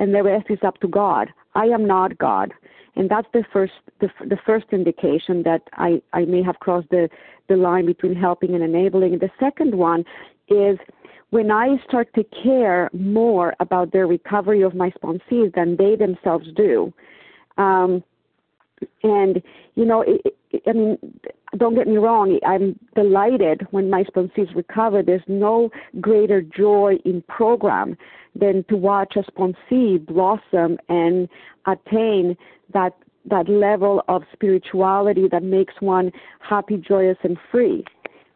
[0.00, 1.28] and the rest is up to God.
[1.54, 2.52] I am not God.
[2.96, 7.08] And that's the first the, the first indication that I, I may have crossed the,
[7.48, 9.18] the line between helping and enabling.
[9.18, 10.04] The second one
[10.48, 10.78] is
[11.30, 16.46] when I start to care more about their recovery of my sponsees than they themselves
[16.54, 16.92] do,
[17.58, 18.04] um,
[19.02, 19.42] and
[19.74, 20.20] you know, it,
[20.50, 20.98] it, I mean,
[21.56, 22.38] don't get me wrong.
[22.46, 25.02] I'm delighted when my sponsees recover.
[25.02, 25.70] There's no
[26.00, 27.96] greater joy in program
[28.34, 31.28] than to watch a sponsee blossom and
[31.66, 32.36] attain
[32.72, 32.92] that
[33.26, 37.82] that level of spirituality that makes one happy, joyous, and free.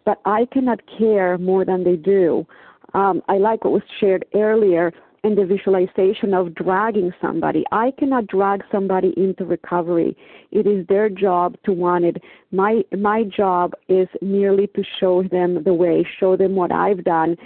[0.06, 2.46] But I cannot care more than they do.
[2.94, 4.92] Um, I like what was shared earlier
[5.24, 7.64] in the visualization of dragging somebody.
[7.72, 10.16] I cannot drag somebody into recovery.
[10.52, 12.22] It is their job to want it.
[12.52, 17.36] My my job is merely to show them the way, show them what I've done,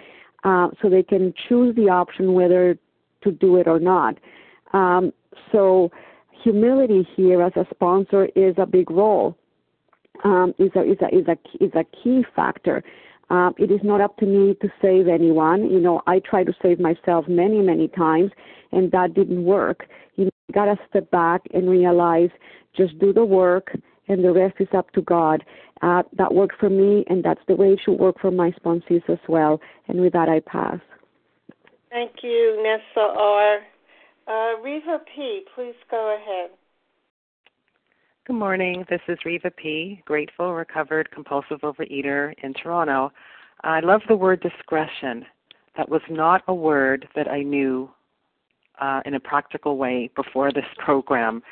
[0.44, 2.78] uh, so they can choose the option whether
[3.22, 4.18] to do it or not.
[4.72, 5.12] Um,
[5.50, 5.90] so
[6.42, 9.36] humility here as a sponsor is a big role.
[10.24, 12.84] Um, is a is a is a is a key factor.
[13.32, 15.70] Um, it is not up to me to save anyone.
[15.70, 18.30] You know, I tried to save myself many many times,
[18.72, 19.86] and that didn't work.
[20.16, 22.28] You you gotta step back and realize
[22.76, 23.74] just do the work,
[24.08, 25.44] and the rest is up to God.
[25.80, 29.08] Uh, that worked for me, and that's the way it should work for my sponsees
[29.08, 29.60] as well.
[29.88, 30.78] And with that, I pass.
[31.90, 33.58] Thank you, Nessa R.
[34.28, 36.50] Uh, Reva P., please go ahead.
[38.24, 38.84] Good morning.
[38.88, 43.10] This is Reva P., grateful, recovered, compulsive overeater in Toronto.
[43.64, 45.26] I love the word discretion.
[45.76, 47.90] That was not a word that I knew
[48.80, 51.42] uh, in a practical way before this program.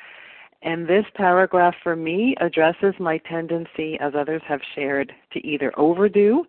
[0.62, 6.44] And this paragraph for me addresses my tendency, as others have shared, to either overdo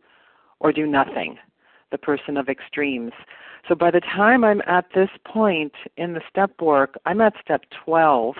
[0.59, 1.39] or do nothing,
[1.89, 3.13] the person of extremes.
[3.67, 7.63] So by the time I'm at this point in the step work, I'm at step
[7.84, 8.36] 12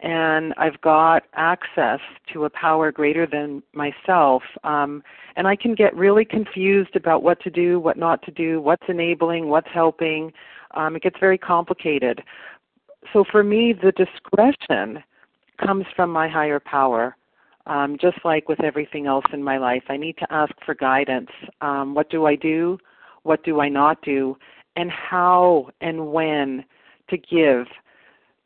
[0.00, 2.00] and I've got access
[2.32, 4.42] to a power greater than myself.
[4.62, 5.02] Um,
[5.36, 8.84] and I can get really confused about what to do, what not to do, what's
[8.88, 10.32] enabling, what's helping.
[10.74, 12.22] Um, it gets very complicated.
[13.12, 15.02] So for me, the discretion
[15.64, 17.16] comes from my higher power.
[17.66, 21.30] Um, just like with everything else in my life, I need to ask for guidance.
[21.62, 22.78] Um, what do I do?
[23.24, 24.36] What do I not do?
[24.76, 26.64] And how and when
[27.08, 27.66] to give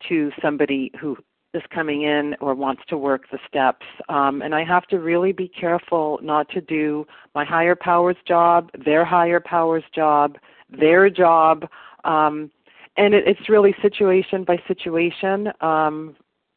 [0.08, 1.18] to somebody who
[1.52, 3.84] is coming in or wants to work the steps.
[4.08, 8.70] Um, and I have to really be careful not to do my higher powers job,
[8.84, 10.36] their higher powers job,
[10.70, 11.66] their job.
[12.04, 12.50] Um,
[12.96, 16.16] and it, it's really situation by situation um,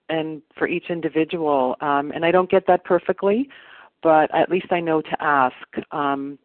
[0.09, 1.75] and for each individual.
[1.81, 3.49] Um, and I don't get that perfectly,
[4.03, 5.55] but at least I know to ask.
[5.91, 6.37] Um,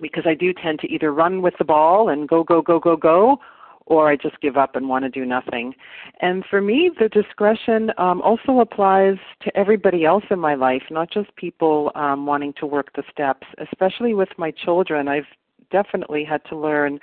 [0.00, 2.96] because I do tend to either run with the ball and go, go, go, go,
[2.96, 3.40] go,
[3.88, 5.74] or I just give up and want to do nothing.
[6.20, 11.10] And for me, the discretion um, also applies to everybody else in my life, not
[11.10, 15.08] just people um, wanting to work the steps, especially with my children.
[15.08, 15.26] I've
[15.72, 16.98] definitely had to learn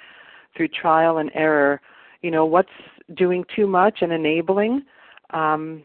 [0.55, 1.81] through trial and error,
[2.21, 2.69] you know, what's
[3.15, 4.83] doing too much and enabling.
[5.31, 5.83] Um,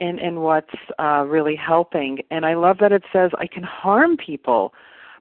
[0.00, 2.18] and, and what's uh, really helping.
[2.32, 4.74] And I love that it says I can harm people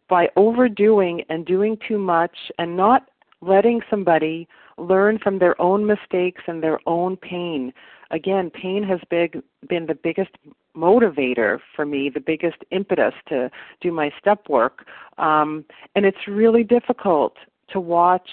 [0.10, 3.04] by overdoing and doing too much and not
[3.42, 4.48] letting somebody
[4.78, 7.74] learn from their own mistakes and their own pain.
[8.12, 10.32] Again, pain has big, been the biggest
[10.76, 13.50] motivator for me, the biggest impetus to
[13.82, 14.86] do my step work.
[15.18, 15.66] Um,
[15.96, 17.36] and it's really difficult
[17.70, 18.30] to watch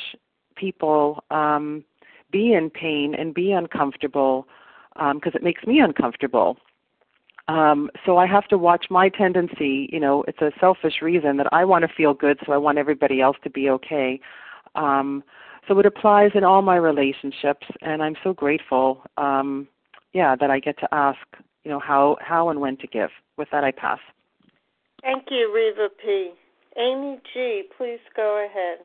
[0.56, 1.84] people um,
[2.30, 4.46] be in pain and be uncomfortable
[4.94, 6.56] because um, it makes me uncomfortable.
[7.46, 9.88] Um, so I have to watch my tendency.
[9.90, 12.78] You know, it's a selfish reason that I want to feel good, so I want
[12.78, 14.20] everybody else to be okay.
[14.74, 15.24] Um,
[15.68, 19.02] so it applies in all my relationships, and I'm so grateful.
[19.16, 19.68] Um,
[20.14, 21.18] yeah, that I get to ask,
[21.64, 23.10] you know, how how and when to give.
[23.36, 24.00] With that, I pass.
[25.02, 26.32] Thank you, Reva P.
[26.76, 27.64] Amy G.
[27.76, 28.84] Please go ahead.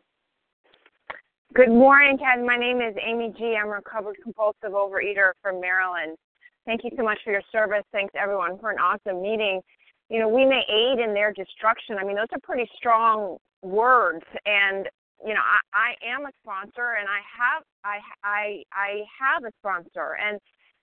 [1.53, 2.45] Good morning, Ken.
[2.45, 3.55] My name is Amy G.
[3.59, 6.17] I'm a recovered compulsive overeater from Maryland.
[6.65, 7.83] Thank you so much for your service.
[7.91, 9.61] Thanks everyone for an awesome meeting.
[10.09, 11.97] You know, we may aid in their destruction.
[11.99, 14.87] I mean, those are pretty strong words, and
[15.25, 19.51] you know, I, I am a sponsor and I have I I I have a
[19.59, 20.39] sponsor and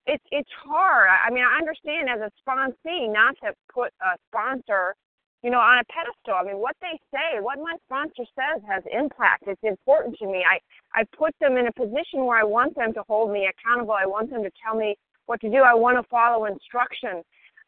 [0.06, 1.08] it's it's hard.
[1.08, 4.94] I mean, I understand as a sponsee not to put a sponsor,
[5.42, 6.34] you know, on a pedestal.
[6.40, 9.44] I mean, what they say, what my sponsor says has impact.
[9.46, 10.44] It's important to me.
[10.44, 10.58] I
[10.98, 13.94] I put them in a position where I want them to hold me accountable.
[13.94, 15.58] I want them to tell me what to do.
[15.58, 17.22] I want to follow instruction.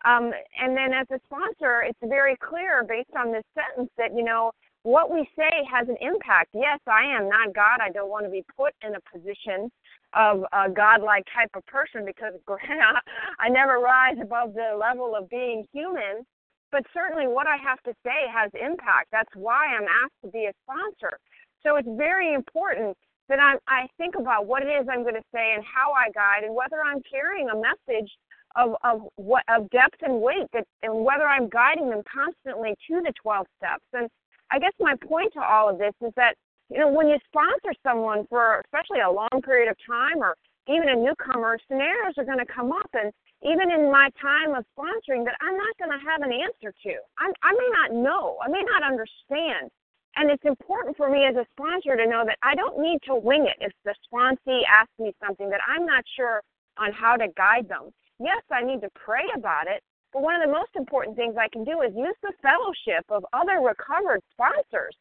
[0.04, 4.24] Um, and then as a sponsor, it's very clear based on this sentence that you
[4.24, 4.50] know
[4.82, 6.50] what we say has an impact.
[6.54, 7.78] Yes, I am not God.
[7.80, 9.70] I don't want to be put in a position
[10.14, 12.34] of a godlike type of person because
[13.38, 16.26] I never rise above the level of being human.
[16.70, 19.08] But certainly, what I have to say has impact.
[19.12, 21.18] That's why I'm asked to be a sponsor.
[21.62, 22.96] So it's very important
[23.28, 26.10] that I, I think about what it is I'm going to say and how I
[26.10, 28.10] guide and whether I'm carrying a message
[28.56, 33.00] of, of what of depth and weight that, and whether I'm guiding them constantly to
[33.00, 33.84] the 12 steps.
[33.92, 34.08] And
[34.52, 36.36] I guess my point to all of this is that
[36.68, 40.36] you know when you sponsor someone for especially a long period of time or
[40.68, 44.64] even a newcomer, scenarios are going to come up and even in my time of
[44.78, 46.94] sponsoring that I'm not going to have an answer to.
[47.18, 48.38] I'm, I may not know.
[48.38, 49.70] I may not understand.
[50.14, 53.16] And it's important for me as a sponsor to know that I don't need to
[53.16, 56.42] wing it if the sponsee asks me something that I'm not sure
[56.78, 57.90] on how to guide them.
[58.20, 59.82] Yes, I need to pray about it,
[60.12, 63.24] but one of the most important things I can do is use the fellowship of
[63.32, 64.94] other recovered sponsors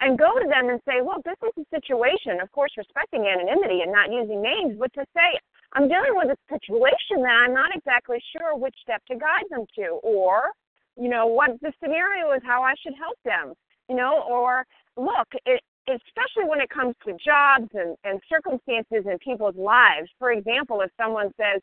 [0.00, 3.82] and go to them and say, look, this is a situation, of course, respecting anonymity
[3.82, 5.38] and not using names, but to say,
[5.74, 9.66] I'm dealing with a situation that I'm not exactly sure which step to guide them
[9.76, 10.50] to, or,
[10.96, 13.54] you know, what the scenario is, how I should help them,
[13.88, 14.64] you know, or
[14.96, 20.08] look, it, especially when it comes to jobs and, and circumstances in people's lives.
[20.18, 21.60] For example, if someone says,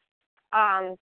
[0.54, 0.96] um,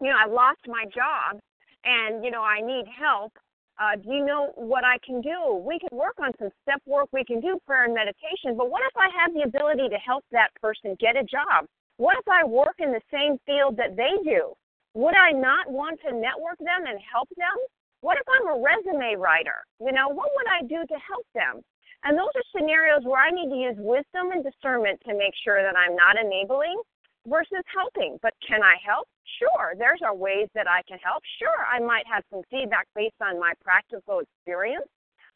[0.00, 1.40] you know, I lost my job
[1.84, 3.32] and, you know, I need help,
[3.78, 5.60] uh, do you know what I can do?
[5.60, 7.08] We can work on some step work.
[7.12, 8.56] We can do prayer and meditation.
[8.56, 11.68] But what if I have the ability to help that person get a job?
[11.98, 14.56] What if I work in the same field that they do?
[14.94, 17.56] Would I not want to network them and help them?
[18.00, 19.60] What if I'm a resume writer?
[19.80, 21.60] You know, what would I do to help them?
[22.04, 25.60] And those are scenarios where I need to use wisdom and discernment to make sure
[25.60, 26.80] that I'm not enabling
[27.26, 28.18] versus helping.
[28.22, 29.06] But can I help?
[29.38, 29.74] Sure.
[29.76, 31.22] There's are ways that I can help.
[31.38, 34.86] Sure, I might have some feedback based on my practical experience.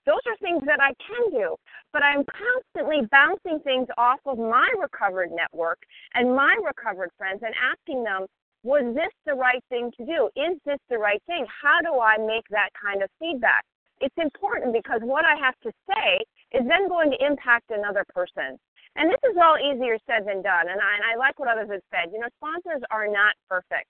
[0.07, 1.57] Those are things that I can do,
[1.93, 5.78] but I'm constantly bouncing things off of my recovered network
[6.14, 8.26] and my recovered friends and asking them,
[8.62, 10.30] was this the right thing to do?
[10.36, 11.45] Is this the right thing?
[11.49, 13.64] How do I make that kind of feedback?
[14.01, 18.59] It's important because what I have to say is then going to impact another person.
[18.97, 20.68] And this is all easier said than done.
[20.68, 22.12] And I, and I like what others have said.
[22.12, 23.86] You know, sponsors are not perfect.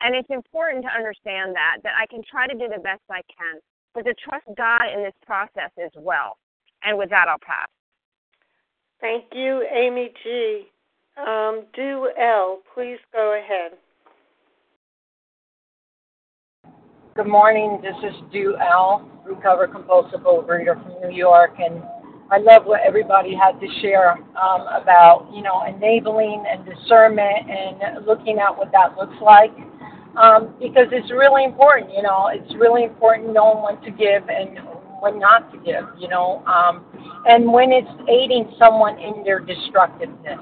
[0.00, 3.22] And it's important to understand that, that I can try to do the best I
[3.30, 3.60] can,
[3.94, 6.36] but to trust God in this process as well.
[6.82, 7.68] And with that, I'll pass.
[9.00, 10.66] Thank you, Amy G.
[11.16, 13.78] Um, Do L, please go ahead.
[17.14, 17.80] Good morning.
[17.80, 21.82] This is Do L, recovered compulsive overeater from New York, and
[22.30, 28.06] I love what everybody had to share um, about, you know, enabling and discernment and
[28.06, 29.52] looking at what that looks like.
[30.16, 34.58] Um, because it's really important, you know, it's really important knowing when to give and
[35.00, 36.84] when not to give, you know, um,
[37.26, 40.38] and when it's aiding someone in their destructiveness.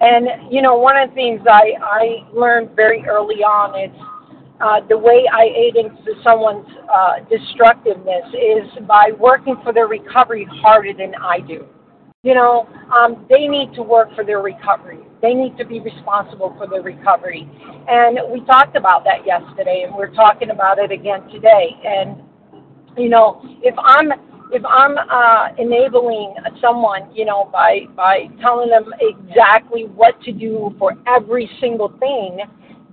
[0.00, 3.90] And, you know, one of the things I, I learned very early on is
[4.60, 10.46] uh, the way I aid into someone's uh, destructiveness is by working for their recovery
[10.62, 11.66] harder than I do.
[12.22, 14.98] You know, um, they need to work for their recovery.
[15.22, 17.48] They need to be responsible for their recovery.
[17.88, 21.70] And we talked about that yesterday, and we're talking about it again today.
[21.84, 22.22] And
[22.96, 24.10] you know, if I'm
[24.52, 30.74] if I'm uh, enabling someone, you know, by by telling them exactly what to do
[30.78, 32.40] for every single thing,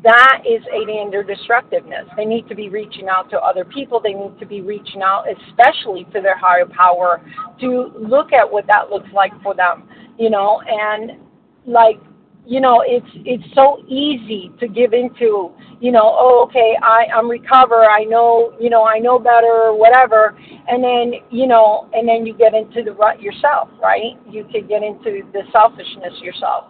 [0.03, 2.07] that is aiding their destructiveness.
[2.17, 4.01] They need to be reaching out to other people.
[4.01, 7.21] They need to be reaching out, especially to their higher power,
[7.61, 9.87] to look at what that looks like for them.
[10.19, 11.19] You know, and
[11.65, 11.99] like
[12.45, 17.29] you know, it's it's so easy to give into, you know, oh, okay, I I'm
[17.29, 20.37] recover, I know, you know, I know better, whatever,
[20.67, 24.19] and then you know, and then you get into the rut yourself, right?
[24.29, 26.65] You could get into the selfishness yourself,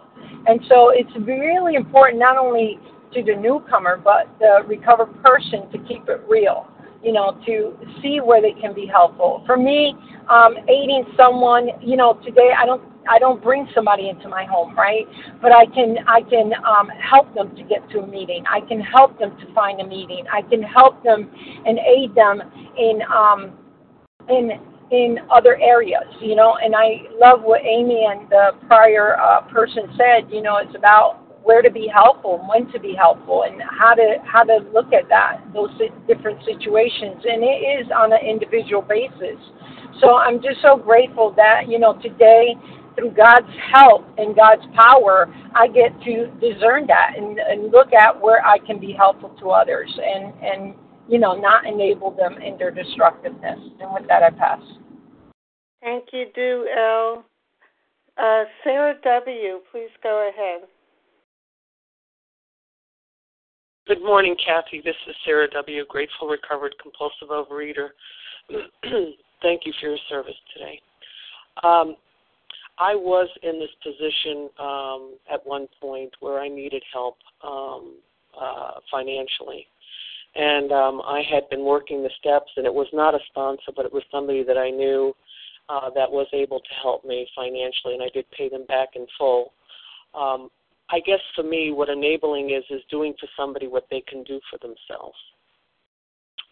[0.46, 2.78] and so it's really important not only
[3.14, 6.66] to the newcomer, but the recovered person to keep it real,
[7.02, 9.42] you know, to see where they can be helpful.
[9.46, 9.94] For me,
[10.28, 14.74] um, aiding someone, you know, today I don't I don't bring somebody into my home,
[14.76, 15.06] right?
[15.42, 18.44] But I can I can um, help them to get to a meeting.
[18.50, 20.24] I can help them to find a meeting.
[20.32, 21.30] I can help them
[21.66, 22.42] and aid them
[22.78, 23.52] in um,
[24.28, 24.52] in
[24.90, 26.56] in other areas, you know.
[26.62, 30.30] And I love what Amy and the prior uh, person said.
[30.30, 33.94] You know, it's about where to be helpful, and when to be helpful, and how
[33.94, 35.70] to how to look at that those
[36.08, 37.22] different situations.
[37.24, 39.38] And it is on an individual basis.
[40.00, 42.56] So I'm just so grateful that you know today,
[42.96, 48.18] through God's help and God's power, I get to discern that and, and look at
[48.18, 50.74] where I can be helpful to others and and
[51.08, 53.60] you know not enable them in their destructiveness.
[53.80, 54.62] And with that, I pass.
[55.82, 57.24] Thank you, Do L.
[58.16, 60.68] Uh, Sarah W., please go ahead.
[63.86, 64.80] Good morning, Kathy.
[64.82, 67.88] This is Sarah W., grateful recovered compulsive overeater.
[69.42, 70.80] Thank you for your service today.
[71.62, 71.94] Um,
[72.78, 77.96] I was in this position um, at one point where I needed help um,
[78.40, 79.66] uh, financially.
[80.34, 83.84] And um, I had been working the steps, and it was not a sponsor, but
[83.84, 85.14] it was somebody that I knew
[85.68, 89.06] uh, that was able to help me financially, and I did pay them back in
[89.18, 89.52] full.
[90.14, 90.48] Um,
[90.90, 94.40] I guess for me, what enabling is is doing for somebody what they can do
[94.50, 95.16] for themselves,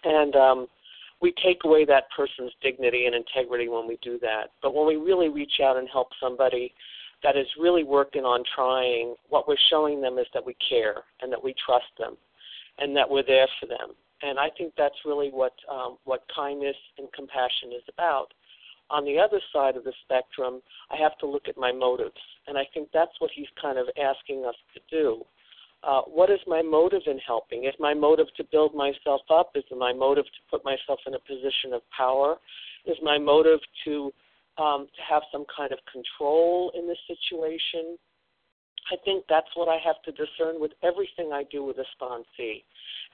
[0.05, 0.67] and um,
[1.21, 4.51] we take away that person's dignity and integrity when we do that.
[4.61, 6.75] But when we really reach out and help somebody
[7.23, 11.31] that is really working on trying, what we're showing them is that we care and
[11.33, 12.17] that we trust them
[12.79, 13.95] and that we're there for them.
[14.23, 18.33] And I think that's really what um, what kindness and compassion is about.
[18.93, 22.59] On the other side of the spectrum, I have to look at my motives, and
[22.59, 25.25] I think that's what he's kind of asking us to do.
[25.83, 27.65] Uh, what is my motive in helping?
[27.65, 29.53] Is my motive to build myself up?
[29.55, 32.37] Is my motive to put myself in a position of power?
[32.85, 34.13] Is my motive to
[34.59, 37.97] um, to have some kind of control in the situation?
[38.93, 42.63] I think that's what I have to discern with everything I do with a sponsee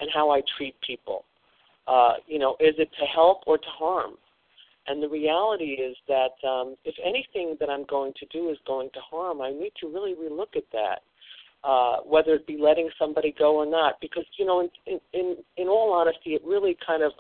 [0.01, 1.25] and how I treat people.
[1.87, 4.15] Uh, you know, is it to help or to harm?
[4.89, 8.91] And the reality is that um, if anything that I'm going to do is going
[8.95, 11.01] to harm, I need to really relook at that
[11.65, 13.95] uh, whether it be letting somebody go or not.
[14.01, 17.13] Because you know, in in in all honesty, it really kind of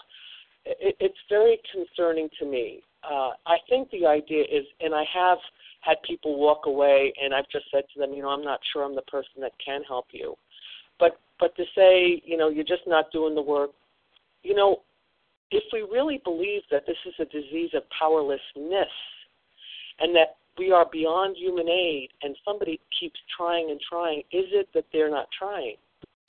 [0.65, 2.83] it, it's very concerning to me.
[3.05, 5.39] Uh, I think the idea is, and I have
[5.81, 8.83] had people walk away, and I've just said to them, you know, I'm not sure
[8.85, 10.35] I'm the person that can help you.
[10.99, 13.71] But but to say, you know, you're just not doing the work,
[14.43, 14.83] you know,
[15.51, 18.89] if we really believe that this is a disease of powerlessness,
[20.01, 24.69] and that we are beyond human aid and somebody keeps trying and trying, is it
[24.75, 25.77] that they're not trying?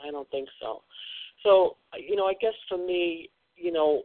[0.06, 0.82] I don't think so.
[1.44, 4.04] So, you know, I guess for me, you know,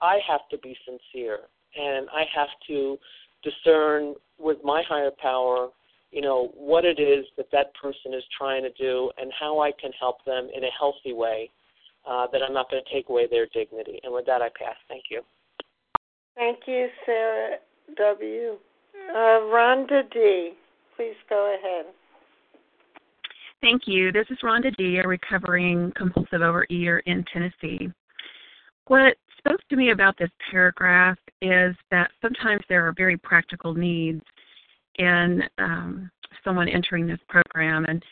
[0.00, 1.40] I have to be sincere
[1.76, 2.98] and I have to
[3.42, 5.68] discern with my higher power,
[6.10, 9.72] you know, what it is that that person is trying to do and how I
[9.72, 11.50] can help them in a healthy way
[12.06, 14.00] uh, that I'm not going to take away their dignity.
[14.02, 14.76] And with that, I pass.
[14.88, 15.22] Thank you.
[16.34, 17.56] Thank you, Sarah
[17.96, 18.56] W.
[19.10, 20.52] Uh, Rhonda D.,
[20.96, 21.86] please go ahead.
[23.60, 24.12] Thank you.
[24.12, 27.88] This is Rhonda D., a recovering compulsive overeater in Tennessee.
[28.86, 34.22] What spoke to me about this paragraph is that sometimes there are very practical needs
[34.96, 36.10] in um,
[36.44, 37.84] someone entering this program.
[37.86, 38.02] And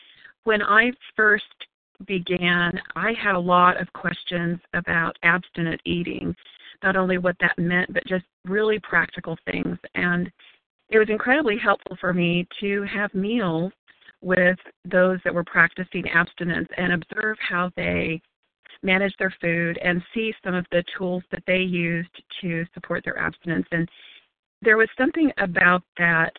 [0.43, 1.43] when I first
[2.05, 6.35] began, I had a lot of questions about abstinent eating,
[6.83, 9.77] not only what that meant, but just really practical things.
[9.95, 10.31] And
[10.89, 13.73] it was incredibly helpful for me to have meals
[14.21, 18.21] with those that were practicing abstinence and observe how they
[18.83, 22.09] manage their food and see some of the tools that they used
[22.41, 23.67] to support their abstinence.
[23.71, 23.89] And
[24.61, 26.31] there was something about that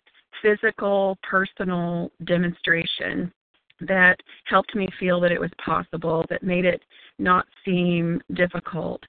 [0.42, 3.32] physical, personal demonstration
[3.80, 6.82] that helped me feel that it was possible, that made it
[7.18, 9.02] not seem difficult,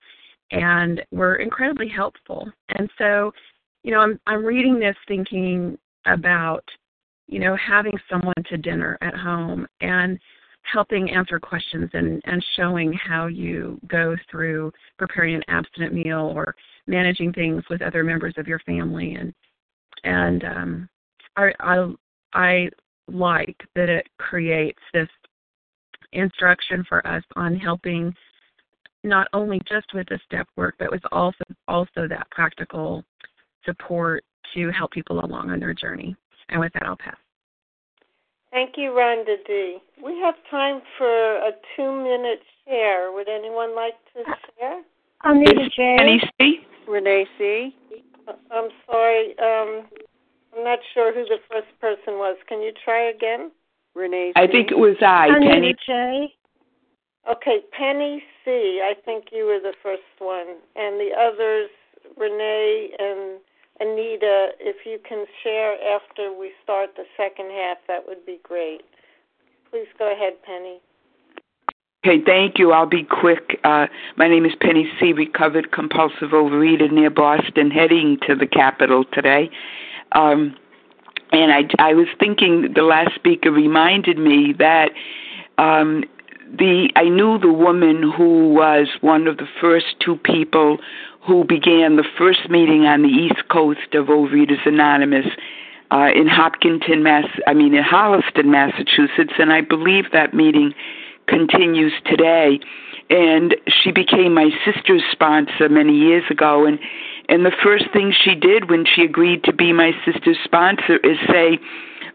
[0.51, 2.49] and were incredibly helpful.
[2.70, 3.32] And so
[3.84, 6.63] you know, I'm I'm reading this thinking about,
[7.28, 10.20] you know, having someone to dinner at home and
[10.63, 16.53] helping answer questions and, and showing how you go through preparing an abstinent meal or
[16.86, 19.34] managing things with other members of your family and
[20.03, 20.89] and um
[21.38, 21.93] I I
[22.34, 22.70] I
[23.14, 25.10] like that it creates this
[26.14, 28.14] instruction for us on helping
[29.03, 33.03] not only just with the step work but with also also that practical
[33.66, 36.16] support to help people along on their journey.
[36.49, 37.16] And with that, I'll pass.
[38.51, 39.78] Thank you, Rhonda D.
[40.03, 43.12] We have time for a two minute share.
[43.12, 44.24] Would anyone like to
[44.57, 44.82] share?
[45.22, 45.95] I'm Rita J.
[45.97, 46.60] Penny C.
[46.88, 47.76] Renee C.
[48.51, 49.36] I'm sorry.
[49.38, 49.88] Um,
[50.56, 52.38] I'm not sure who the first person was.
[52.47, 53.52] Can you try again?
[53.95, 54.41] Renee C.
[54.41, 55.76] I think it was I, Anita Penny.
[55.86, 56.34] J.
[57.30, 58.82] Okay, Penny C.
[58.84, 60.58] I think you were the first one.
[60.76, 61.70] And the others,
[62.18, 63.39] Renee and
[63.80, 68.82] Anita, if you can share after we start the second half, that would be great.
[69.70, 70.80] Please go ahead, Penny.
[72.06, 72.72] Okay, thank you.
[72.72, 73.60] I'll be quick.
[73.66, 79.04] Uh, my name is Penny C., recovered compulsive overeater near Boston, heading to the capital
[79.12, 79.50] today.
[80.14, 80.55] Um,
[81.32, 84.91] and I, I was thinking the last speaker reminded me that
[85.57, 86.03] um,
[86.57, 90.78] the I knew the woman who was one of the first two people
[91.26, 95.28] who began the first meeting on the East Coast of Overeaters Anonymous
[95.91, 97.26] uh, in Hopkinton, Mass.
[97.45, 100.74] I mean in Holliston, Massachusetts, and I believe that meeting
[101.28, 102.60] continues today.
[103.12, 106.80] And she became my sister's sponsor many years ago, and
[107.30, 111.18] And the first thing she did when she agreed to be my sister's sponsor is
[111.28, 111.60] say,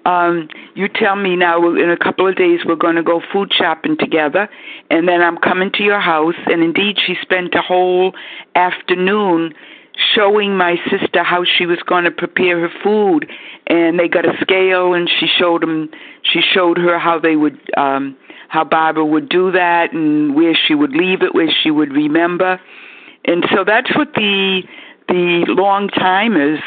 [0.05, 3.53] um, you tell me now in a couple of days we're going to go food
[3.57, 4.51] shopping together
[4.91, 6.35] and then I'm coming to your house.
[6.47, 8.13] And indeed she spent a whole
[8.55, 9.55] afternoon
[10.15, 13.31] showing my sister how she was going to prepare her food.
[13.69, 15.91] And they got a scale and she showed them
[16.23, 18.17] she showed her how they would um
[18.49, 22.61] how Barbara would do that and where she would leave it where she would remember.
[23.25, 24.63] And so that's what the
[25.09, 26.61] the long timers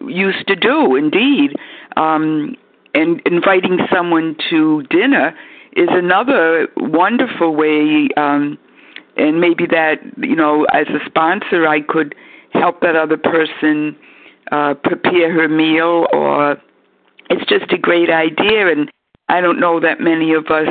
[0.00, 1.54] used to do indeed
[1.96, 2.56] um
[2.94, 5.34] and inviting someone to dinner
[5.76, 8.58] is another wonderful way um
[9.16, 12.14] and maybe that you know as a sponsor I could
[12.52, 13.96] help that other person
[14.52, 16.56] uh, prepare her meal, or
[17.30, 18.70] it's just a great idea.
[18.70, 18.90] And
[19.28, 20.68] I don't know that many of us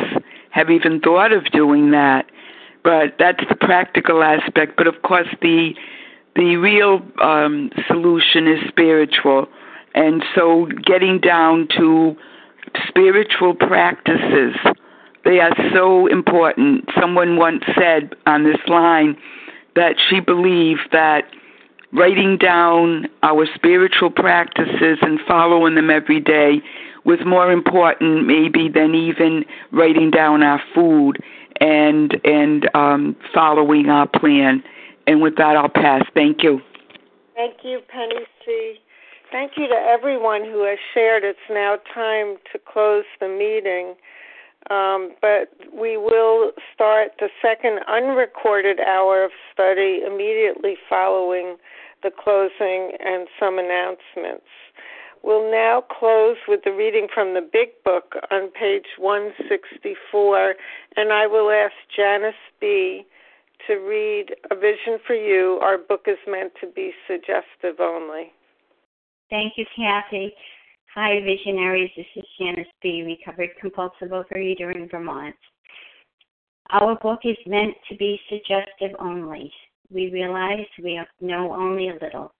[0.51, 2.25] have even thought of doing that,
[2.83, 4.73] but that's the practical aspect.
[4.77, 5.75] But of course, the
[6.35, 9.47] the real um, solution is spiritual,
[9.93, 12.15] and so getting down to
[12.87, 14.55] spiritual practices.
[15.23, 16.89] They are so important.
[16.99, 19.17] Someone once said on this line
[19.75, 21.23] that she believed that
[21.91, 26.61] writing down our spiritual practices and following them every day
[27.05, 31.17] was more important maybe than even writing down our food
[31.61, 34.63] and and um, following our plan.
[35.07, 36.03] And with that, I'll pass.
[36.13, 36.61] Thank you.
[37.35, 38.75] Thank you, Penny C.
[39.31, 41.23] Thank you to everyone who has shared.
[41.23, 43.95] It's now time to close the meeting.
[44.69, 51.57] Um, but we will start the second unrecorded hour of study immediately following
[52.01, 54.47] the closing and some announcements.
[55.21, 60.55] We'll now close with the reading from the Big Book on page 164,
[60.97, 63.05] and I will ask Janice B.
[63.67, 65.59] to read A Vision for You.
[65.61, 68.31] Our book is meant to be suggestive only.
[69.29, 70.33] Thank you, Kathy.
[70.93, 71.91] Hi, visionaries.
[71.97, 75.35] This is Janice B., recovered compulsive overeater in Vermont.
[76.71, 79.51] Our book is meant to be suggestive only
[79.91, 82.33] we realize we know only a little.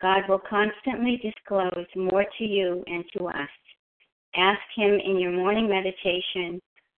[0.00, 3.48] God will constantly disclose more to you and to us.
[4.36, 6.60] Ask Him in your morning meditation